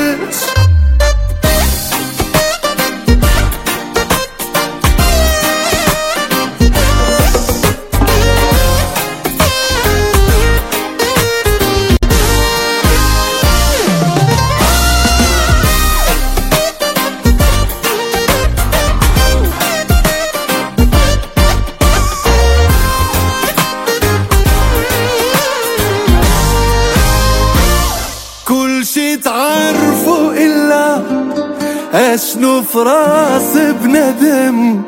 في 32.61 32.77
راس 32.77 33.57
بندم 33.83 34.81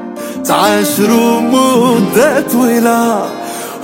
تعاشروا 0.45 1.41
مدة 1.41 2.41
طويلة 2.41 3.25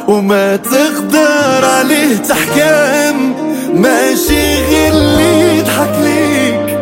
وما 0.08 0.56
تقدر 0.56 1.66
عليه 1.66 2.18
تحكم. 2.18 3.34
ماشي 3.74 4.66
غير 4.66 4.94
اللي 4.94 5.58
يضحك 5.58 5.96
ليك 6.02 6.80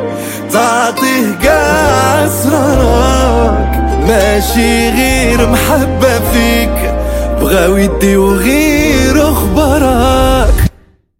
تعطيه 0.52 1.40
قاع 1.44 2.26
أسرارك 2.26 3.70
ماشي 4.08 4.90
غير 4.90 5.50
محبة 5.50 6.20
فيك 6.34 6.96
بغاو 7.42 7.78
يديو 7.78 8.36
غير 8.36 9.32
أخبارك. 9.32 10.54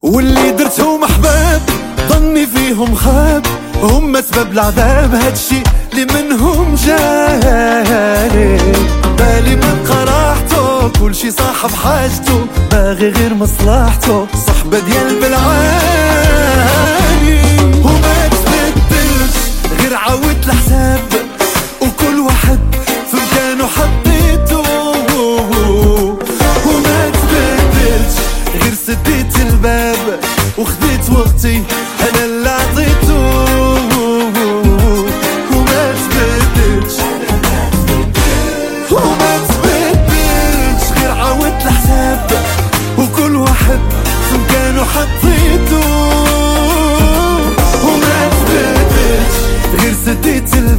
واللي 0.02 0.52
درتهم 0.52 1.04
أحباب 1.04 1.62
ظني 2.10 2.46
فيهم 2.46 2.96
خاب. 2.96 3.46
هم 3.86 4.22
سبب 4.22 4.52
العذاب 4.52 5.16
هادشي 5.16 5.64
اللي 5.94 6.06
منهم 6.14 6.76
جاني 6.76 8.58
بالي 9.18 9.56
من 9.56 9.86
قراحته 9.90 10.90
كل 11.00 11.16
شي 11.16 11.32
صاحب 11.32 11.70
حاجته 11.84 12.46
باغي 12.72 13.10
غير 13.10 13.34
مصلحته 13.34 14.28
صحبة 14.48 14.80
ديال 14.80 15.20
بالعاني 15.20 16.62
وما 17.84 18.28
تبدلش 18.28 19.36
غير 19.82 19.96
عاود 19.96 20.46
الحساب. 20.46 21.15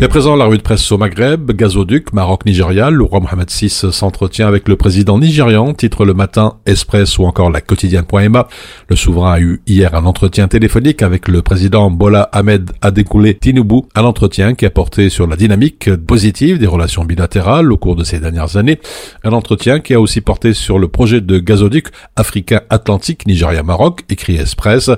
Et 0.00 0.04
à 0.04 0.08
présent, 0.08 0.34
la 0.34 0.46
rue 0.46 0.56
de 0.56 0.62
presse 0.62 0.90
au 0.92 0.96
Maghreb, 0.96 1.52
gazoduc, 1.52 2.14
Maroc, 2.14 2.46
Nigeria, 2.46 2.88
le 2.88 3.04
roi 3.04 3.20
Mohamed 3.20 3.50
VI 3.50 3.68
s'entretient 3.68 4.48
avec 4.48 4.66
le 4.66 4.76
président 4.76 5.18
nigérian, 5.18 5.74
titre 5.74 6.06
le 6.06 6.14
matin 6.14 6.54
Express 6.64 7.18
ou 7.18 7.24
encore 7.24 7.50
la 7.50 7.60
quotidienne.ma. 7.60 8.48
Le 8.88 8.96
souverain 8.96 9.32
a 9.32 9.40
eu 9.40 9.60
hier 9.66 9.94
un 9.94 10.06
entretien 10.06 10.48
téléphonique 10.48 11.02
avec 11.02 11.28
le 11.28 11.42
président 11.42 11.90
Bola 11.90 12.30
Ahmed 12.32 12.70
Adekoule 12.80 13.34
Tinubu, 13.38 13.82
un 13.94 14.04
entretien 14.04 14.54
qui 14.54 14.64
a 14.64 14.70
porté 14.70 15.10
sur 15.10 15.26
la 15.26 15.36
dynamique 15.36 15.94
positive 15.94 16.58
des 16.58 16.66
relations 16.66 17.04
bilatérales 17.04 17.70
au 17.70 17.76
cours 17.76 17.94
de 17.94 18.02
ces 18.02 18.20
dernières 18.20 18.56
années, 18.56 18.80
un 19.22 19.32
entretien 19.32 19.80
qui 19.80 19.92
a 19.92 20.00
aussi 20.00 20.22
porté 20.22 20.54
sur 20.54 20.78
le 20.78 20.88
projet 20.88 21.20
de 21.20 21.38
gazoduc 21.38 21.88
africain 22.16 22.62
atlantique 22.70 23.26
Nigeria-Maroc, 23.26 24.04
écrit 24.08 24.38
Express, 24.38 24.90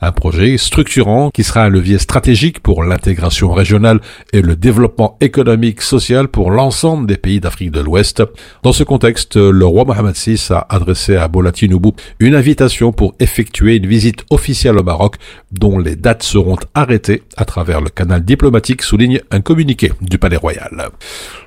un 0.00 0.10
projet 0.10 0.58
structurant 0.58 1.30
qui 1.30 1.44
sera 1.44 1.62
un 1.62 1.68
levier 1.68 1.98
stratégique 1.98 2.58
pour 2.58 2.82
l'intégration 2.82 3.52
régionale 3.52 4.00
et 4.32 4.47
développement 4.56 5.16
économique 5.20 5.82
social 5.82 6.28
pour 6.28 6.50
l'ensemble 6.50 7.06
des 7.06 7.16
pays 7.16 7.40
d'Afrique 7.40 7.70
de 7.70 7.80
l'Ouest. 7.80 8.22
Dans 8.62 8.72
ce 8.72 8.84
contexte, 8.84 9.36
le 9.36 9.64
roi 9.64 9.84
Mohamed 9.84 10.14
VI 10.14 10.40
a 10.50 10.66
adressé 10.68 11.16
à 11.16 11.28
Bola 11.28 11.52
Tinubu 11.52 11.90
une 12.20 12.34
invitation 12.34 12.92
pour 12.92 13.14
effectuer 13.20 13.76
une 13.76 13.86
visite 13.86 14.24
officielle 14.30 14.78
au 14.78 14.82
Maroc 14.82 15.16
dont 15.52 15.78
les 15.78 15.96
dates 15.96 16.22
seront 16.22 16.56
arrêtées 16.74 17.22
à 17.36 17.44
travers 17.44 17.80
le 17.80 17.88
canal 17.88 18.24
diplomatique, 18.24 18.82
souligne 18.82 19.20
un 19.30 19.40
communiqué 19.40 19.92
du 20.00 20.18
Palais 20.18 20.36
Royal. 20.36 20.90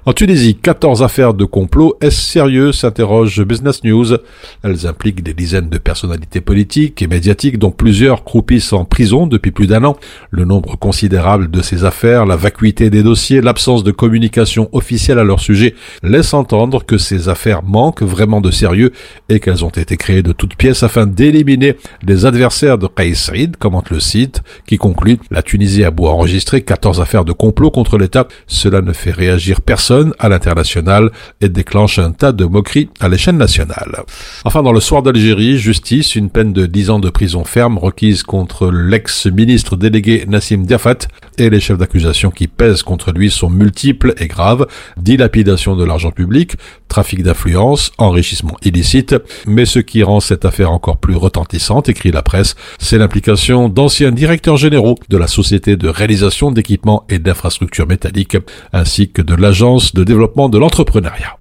En 0.03 0.13
Tunisie, 0.13 0.55
14 0.55 1.03
affaires 1.03 1.35
de 1.35 1.45
complot. 1.45 1.95
Est-ce 2.01 2.19
sérieux 2.19 2.71
s'interroge 2.71 3.43
Business 3.43 3.83
News. 3.83 4.17
Elles 4.63 4.87
impliquent 4.87 5.21
des 5.21 5.35
dizaines 5.35 5.69
de 5.69 5.77
personnalités 5.77 6.41
politiques 6.41 7.03
et 7.03 7.07
médiatiques 7.07 7.59
dont 7.59 7.69
plusieurs 7.69 8.23
croupissent 8.23 8.73
en 8.73 8.83
prison 8.83 9.27
depuis 9.27 9.51
plus 9.51 9.67
d'un 9.67 9.83
an. 9.83 9.95
Le 10.31 10.43
nombre 10.43 10.75
considérable 10.75 11.51
de 11.51 11.61
ces 11.61 11.85
affaires, 11.85 12.25
la 12.25 12.35
vacuité 12.35 12.89
des 12.89 13.03
dossiers, 13.03 13.41
l'absence 13.41 13.83
de 13.83 13.91
communication 13.91 14.69
officielle 14.71 15.19
à 15.19 15.23
leur 15.23 15.39
sujet 15.39 15.75
laissent 16.01 16.33
entendre 16.33 16.83
que 16.83 16.97
ces 16.97 17.29
affaires 17.29 17.61
manquent 17.61 18.01
vraiment 18.01 18.41
de 18.41 18.49
sérieux 18.49 18.93
et 19.29 19.39
qu'elles 19.39 19.63
ont 19.63 19.69
été 19.69 19.97
créées 19.97 20.23
de 20.23 20.31
toutes 20.31 20.55
pièces 20.55 20.81
afin 20.81 21.05
d'éliminer 21.05 21.75
les 22.07 22.25
adversaires 22.25 22.79
de 22.79 22.87
Qais 22.87 23.13
commente 23.59 23.91
le 23.91 23.99
site, 23.99 24.41
qui 24.65 24.79
conclut 24.79 25.19
La 25.29 25.43
Tunisie 25.43 25.83
a 25.83 25.91
beau 25.91 26.07
enregistrer 26.07 26.63
14 26.63 26.99
affaires 27.01 27.23
de 27.23 27.33
complot 27.33 27.69
contre 27.69 27.99
l'État, 27.99 28.27
cela 28.47 28.81
ne 28.81 28.93
fait 28.93 29.11
réagir 29.11 29.61
personne 29.61 29.90
à 30.19 30.29
l'international 30.29 31.11
et 31.41 31.49
déclenche 31.49 31.99
un 31.99 32.11
tas 32.11 32.31
de 32.31 32.45
moqueries 32.45 32.89
à 32.99 33.09
l'échelle 33.09 33.37
nationale. 33.37 34.03
Enfin, 34.45 34.63
dans 34.63 34.71
le 34.71 34.79
soir 34.79 35.03
d'Algérie, 35.03 35.57
justice, 35.57 36.15
une 36.15 36.29
peine 36.29 36.53
de 36.53 36.65
10 36.65 36.89
ans 36.89 36.99
de 36.99 37.09
prison 37.09 37.43
ferme 37.43 37.77
requise 37.77 38.23
contre 38.23 38.71
l'ex-ministre 38.71 39.75
délégué 39.75 40.25
Nassim 40.27 40.63
Diafat 40.63 41.07
et 41.37 41.49
les 41.49 41.59
chefs 41.59 41.77
d'accusation 41.77 42.31
qui 42.31 42.47
pèsent 42.47 42.83
contre 42.83 43.11
lui 43.11 43.29
sont 43.31 43.49
multiples 43.49 44.13
et 44.17 44.27
graves, 44.27 44.67
dilapidation 44.97 45.75
de 45.75 45.83
l'argent 45.83 46.11
public, 46.11 46.53
trafic 46.87 47.23
d'influence, 47.23 47.91
enrichissement 47.97 48.57
illicite, 48.63 49.15
mais 49.47 49.65
ce 49.65 49.79
qui 49.79 50.03
rend 50.03 50.19
cette 50.19 50.45
affaire 50.45 50.71
encore 50.71 50.97
plus 50.97 51.15
retentissante, 51.15 51.89
écrit 51.89 52.11
la 52.11 52.21
presse, 52.21 52.55
c'est 52.79 52.97
l'implication 52.97 53.69
d'anciens 53.69 54.11
directeurs 54.11 54.57
généraux 54.57 54.97
de 55.09 55.17
la 55.17 55.27
société 55.27 55.77
de 55.77 55.87
réalisation 55.87 56.51
d'équipements 56.51 57.05
et 57.09 57.19
d'infrastructures 57.19 57.87
métalliques, 57.87 58.37
ainsi 58.73 59.09
que 59.09 59.21
de 59.21 59.35
l'agence 59.35 59.80
de 59.93 60.03
développement 60.03 60.47
de 60.47 60.57
l'entrepreneuriat. 60.59 61.37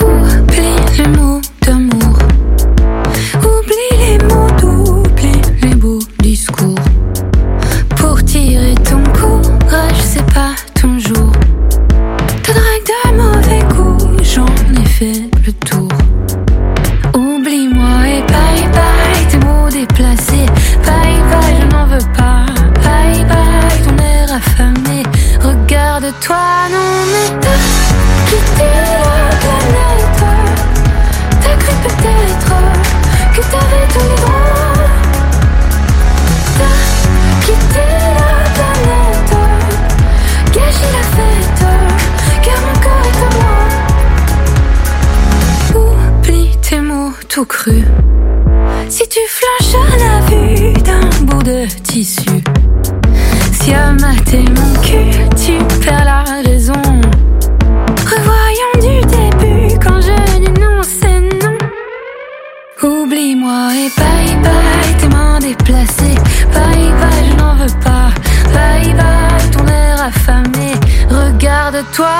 Oublie 0.00 0.60
les 0.98 1.08
mots 1.16 1.40
d'amour. 1.62 2.18
Oublie 3.42 3.96
les 3.98 4.18
mots 4.26 4.50
d'oublie 4.60 5.40
les 5.62 5.74
beaux 5.74 5.98
discours. 6.20 6.78
Pour 7.96 8.22
tirer 8.24 8.74
ton 8.84 9.02
courage, 9.12 10.00
c'est 10.00 10.26
pas 10.34 10.54
ton 10.80 10.98
jour. 10.98 11.32
Ta 12.42 12.52
drague 12.52 12.86
de 12.86 13.16
mauvais 13.16 13.64
goût, 13.74 14.16
j'en 14.22 14.46
ai 14.80 14.86
fait 14.86 15.33
Regarde-toi, 26.14 26.68
non 26.70 26.92
mais 27.12 27.30
t'as 27.40 27.60
quitté 28.28 28.70
la 29.02 29.28
planète. 29.42 30.22
T'as 31.40 31.56
cru 31.56 31.74
peut-être 31.82 32.54
que 33.34 33.40
t'avais 33.50 33.86
tous 33.92 34.06
les 34.08 34.18
droits. 34.22 34.74
T'as 36.58 36.78
quitté 37.44 37.86
la 38.18 38.32
planète. 38.54 39.34
Gâché 40.52 40.88
la 40.92 41.04
fête, 41.14 41.62
car 42.42 42.58
mon 42.60 42.76
corps 42.84 43.06
est 43.10 43.20
à 43.24 43.30
moi. 43.40 43.56
Oublie 46.20 46.54
tes 46.62 46.80
mots 46.80 47.14
tout 47.28 47.46
crus. 47.46 47.86
Si 48.88 49.04
tu 49.08 49.20
flanches 49.28 49.74
à 49.74 49.96
la 49.96 50.14
vue 50.26 50.72
d'un 50.74 51.06
bout 51.24 51.42
de 51.42 51.66
tissu, 51.82 52.42
si 53.64 53.72
à 53.72 53.92
mater 53.92 54.44
mon 54.56 54.72
cul, 54.82 55.10
tu 55.42 55.54
perds 55.84 56.04
la 56.04 56.22
raison. 56.42 56.82
Revoyons 58.12 58.74
du 58.86 59.00
début 59.06 59.78
quand 59.82 60.00
je 60.02 60.38
dis 60.38 60.60
non, 60.60 60.82
c'est 60.82 61.20
non. 61.42 61.56
Oublie-moi 62.82 63.68
et 63.74 63.90
bye 63.98 64.36
bye 64.42 64.94
tes 65.00 65.08
mains 65.08 65.38
déplacées. 65.38 66.18
Bye 66.52 66.92
bye, 67.00 67.24
je 67.30 67.36
n'en 67.36 67.54
veux 67.56 67.76
pas. 67.82 68.10
Bye 68.52 68.92
bye 69.00 69.50
ton 69.50 69.66
air 69.66 70.02
affamé. 70.08 70.72
Regarde-toi, 71.08 72.16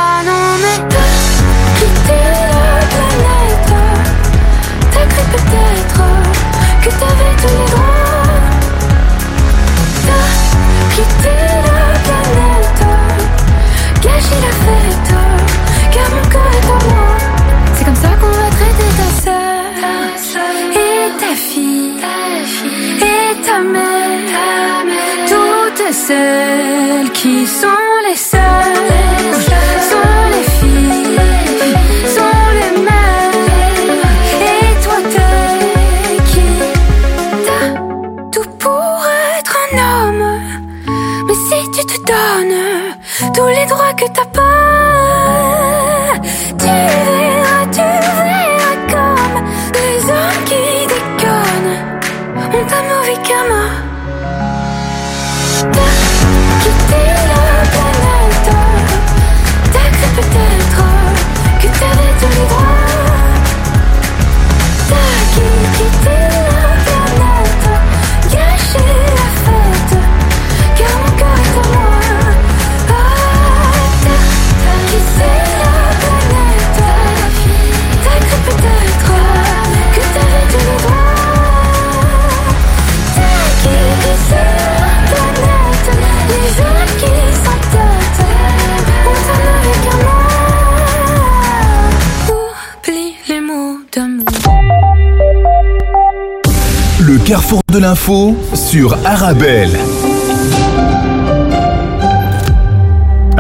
de 97.75 97.81
l'info 97.81 98.37
sur 98.55 98.97
Arabelle. 99.05 99.77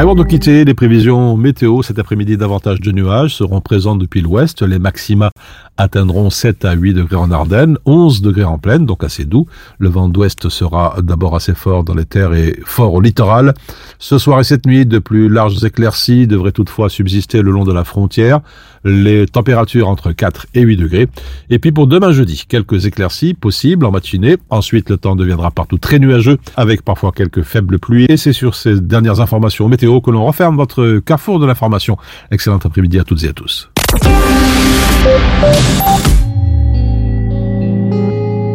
Avant 0.05 0.14
de 0.14 0.22
quitter, 0.22 0.66
les 0.66 0.74
prévisions 0.74 1.34
météo 1.34 1.80
cet 1.80 1.98
après-midi, 1.98 2.36
davantage 2.36 2.78
de 2.78 2.92
nuages 2.92 3.34
seront 3.36 3.62
présents 3.62 3.96
depuis 3.96 4.20
l'ouest. 4.20 4.61
Les 4.61 4.78
maxima 4.78 5.30
atteindront 5.78 6.28
7 6.28 6.66
à 6.66 6.74
8 6.74 6.92
degrés 6.92 7.16
en 7.16 7.30
Ardennes, 7.30 7.78
11 7.86 8.20
degrés 8.20 8.44
en 8.44 8.59
plaine, 8.59 8.84
donc 8.84 9.02
assez 9.02 9.24
doux. 9.24 9.46
Le 9.78 9.88
vent 9.88 10.11
d'ouest 10.11 10.50
sera 10.50 10.96
d'abord 11.02 11.34
assez 11.34 11.55
fort 11.55 11.84
dans 11.84 11.94
les 11.94 12.05
terres 12.05 12.34
et 12.34 12.61
fort 12.66 12.92
au 12.92 13.00
littoral. 13.00 13.55
Ce 13.98 14.18
soir 14.18 14.40
et 14.40 14.44
cette 14.44 14.66
nuit, 14.66 14.84
de 14.84 14.98
plus 14.98 15.30
larges 15.30 15.64
éclaircies 15.64 16.26
devraient 16.26 16.52
toutefois 16.52 16.90
subsister 16.90 17.40
le 17.40 17.50
long 17.50 17.64
de 17.64 17.72
la 17.72 17.84
frontière. 17.84 18.40
Les 18.84 19.26
températures 19.26 19.88
entre 19.88 20.12
4 20.12 20.48
et 20.52 20.61
8 20.61 20.76
degrés. 20.76 21.09
Et 21.48 21.59
puis 21.59 21.72
pour 21.72 21.86
demain 21.86 22.12
jeudi, 22.12 22.44
quelques 22.46 22.84
éclaircies 22.84 23.32
possibles 23.32 23.86
en 23.86 23.90
matinée. 23.90 24.36
Ensuite, 24.50 24.90
le 24.90 24.98
temps 24.98 25.16
deviendra 25.16 25.50
partout 25.50 25.78
très 25.78 25.98
nuageux 25.98 26.36
avec 26.57 26.82
parfois 26.82 27.11
quelques 27.11 27.40
faibles 27.40 27.78
pluies. 27.78 28.05
Et 28.11 28.18
c'est 28.18 28.34
sur 28.34 28.55
ces 28.55 28.82
dernières 28.82 29.20
informations 29.20 29.66
météo 29.66 29.93
que 30.01 30.11
l'on 30.11 30.24
referme 30.26 30.57
votre 30.57 31.01
carrefour 31.01 31.38
de 31.38 31.47
l'information. 31.47 31.97
Excellent 32.30 32.59
après-midi 32.62 32.99
à 32.99 33.05
toutes 33.05 33.24
et 33.24 33.28
à 33.28 33.32
tous. 33.32 33.70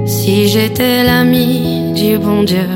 Si 0.05 0.47
j'étais 0.47 1.03
l'ami 1.03 1.93
du 1.93 2.17
bon 2.17 2.43
Dieu, 2.43 2.67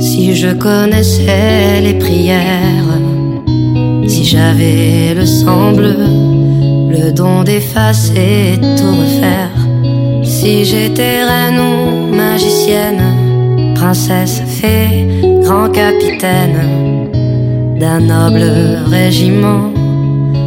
si 0.00 0.34
je 0.34 0.52
connaissais 0.52 1.80
les 1.80 1.94
prières, 1.94 2.98
si 4.06 4.24
j'avais 4.24 5.14
le 5.14 5.24
sang 5.24 5.72
bleu, 5.72 5.96
le 6.90 7.12
don 7.12 7.42
d'effacer 7.44 8.58
tout 8.60 8.96
refaire, 9.02 9.50
si 10.24 10.64
j'étais 10.64 11.24
reine 11.24 11.60
ou 11.60 12.14
magicienne, 12.14 13.74
princesse, 13.74 14.42
fée, 14.46 15.06
grand 15.42 15.68
capitaine 15.70 17.01
d'un 17.82 17.98
noble 17.98 18.44
régiment, 18.86 19.72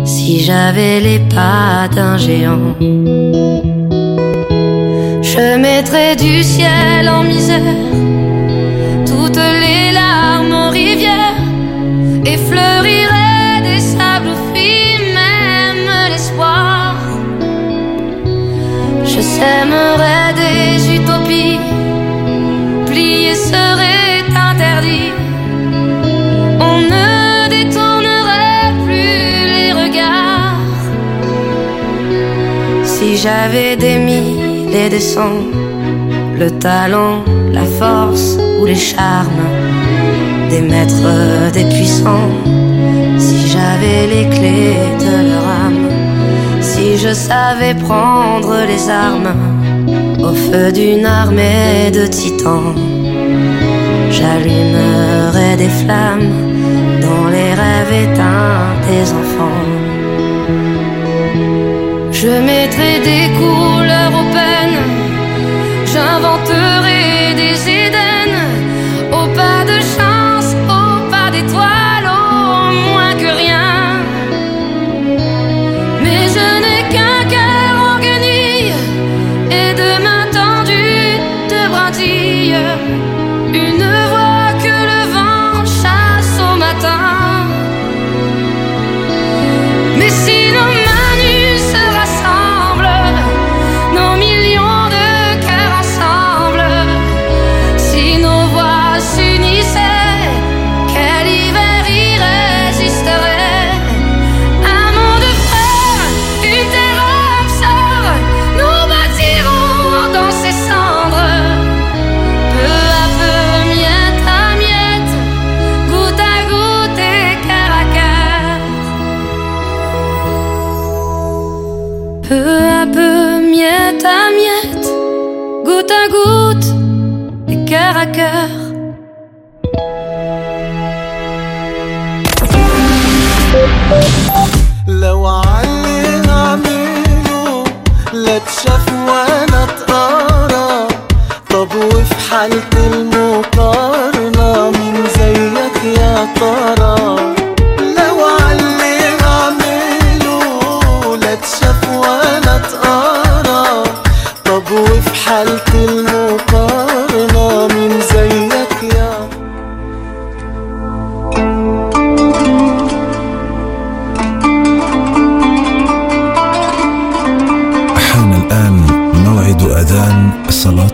si 0.05 0.39
j'avais 0.45 1.01
les 1.01 1.19
pas 1.19 1.89
d'un 1.93 2.17
géant. 2.17 2.75
Je 5.31 5.57
mettrais 5.57 6.15
du 6.15 6.41
ciel 6.43 7.09
en 7.09 7.23
misère 7.23 7.81
toutes 9.11 9.45
les 9.63 9.91
larmes 9.91 10.53
en 10.53 10.69
rivière 10.69 11.41
et 12.25 12.37
fleurirais 12.49 13.59
des 13.69 13.81
sables 13.81 14.35
fruits, 14.45 14.95
même 15.19 15.87
l'espoir. 16.11 16.95
Je 19.03 19.19
sèmerais 19.35 20.29
des 20.43 20.95
utopies, 20.97 21.59
plier 22.85 23.35
serait 23.35 24.23
interdit. 24.49 25.24
J'avais 33.25 33.75
des 33.75 33.97
mille 33.97 34.73
et 34.73 34.87
des 34.87 34.99
cents, 34.99 35.41
le 36.37 36.51
talent, 36.51 37.23
la 37.51 37.65
force 37.79 38.37
ou 38.59 38.65
les 38.65 38.75
charmes 38.75 39.47
des 40.51 40.61
maîtres, 40.61 41.51
des 41.51 41.65
puissants. 41.75 42.31
Si 43.17 43.37
j'avais 43.53 44.01
les 44.13 44.29
clés 44.35 44.77
de 45.05 45.13
leur 45.29 45.45
âme, 45.65 45.87
si 46.61 46.97
je 46.97 47.13
savais 47.13 47.73
prendre 47.87 48.53
les 48.71 48.89
armes 48.89 49.33
au 50.19 50.33
feu 50.45 50.71
d'une 50.71 51.05
armée 51.05 51.89
de 51.91 52.05
titans, 52.05 52.75
j'allumerais 54.11 55.57
des 55.57 55.73
flammes 55.81 56.44
Je 62.75 62.81
mettrai 62.81 62.99
des 62.99 63.33
couleurs 63.37 63.74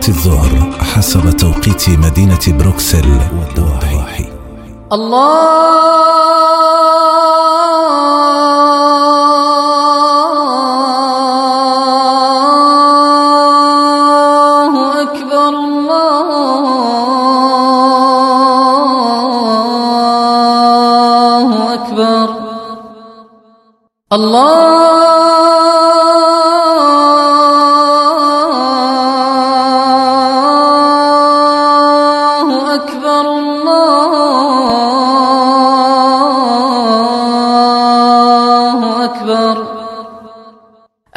صلاة 0.02 0.16
الظهر 0.16 0.72
حسب 0.80 1.30
توقيت 1.30 1.90
مدينة 1.90 2.38
بروكسل 2.48 3.08
والضواحي 3.38 4.24
الله 4.92 6.22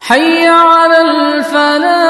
حي 0.00 0.46
على 0.48 1.00
الفلاح. 1.00 2.03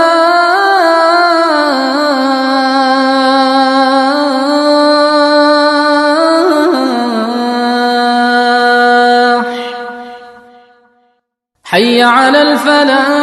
على 12.64 13.23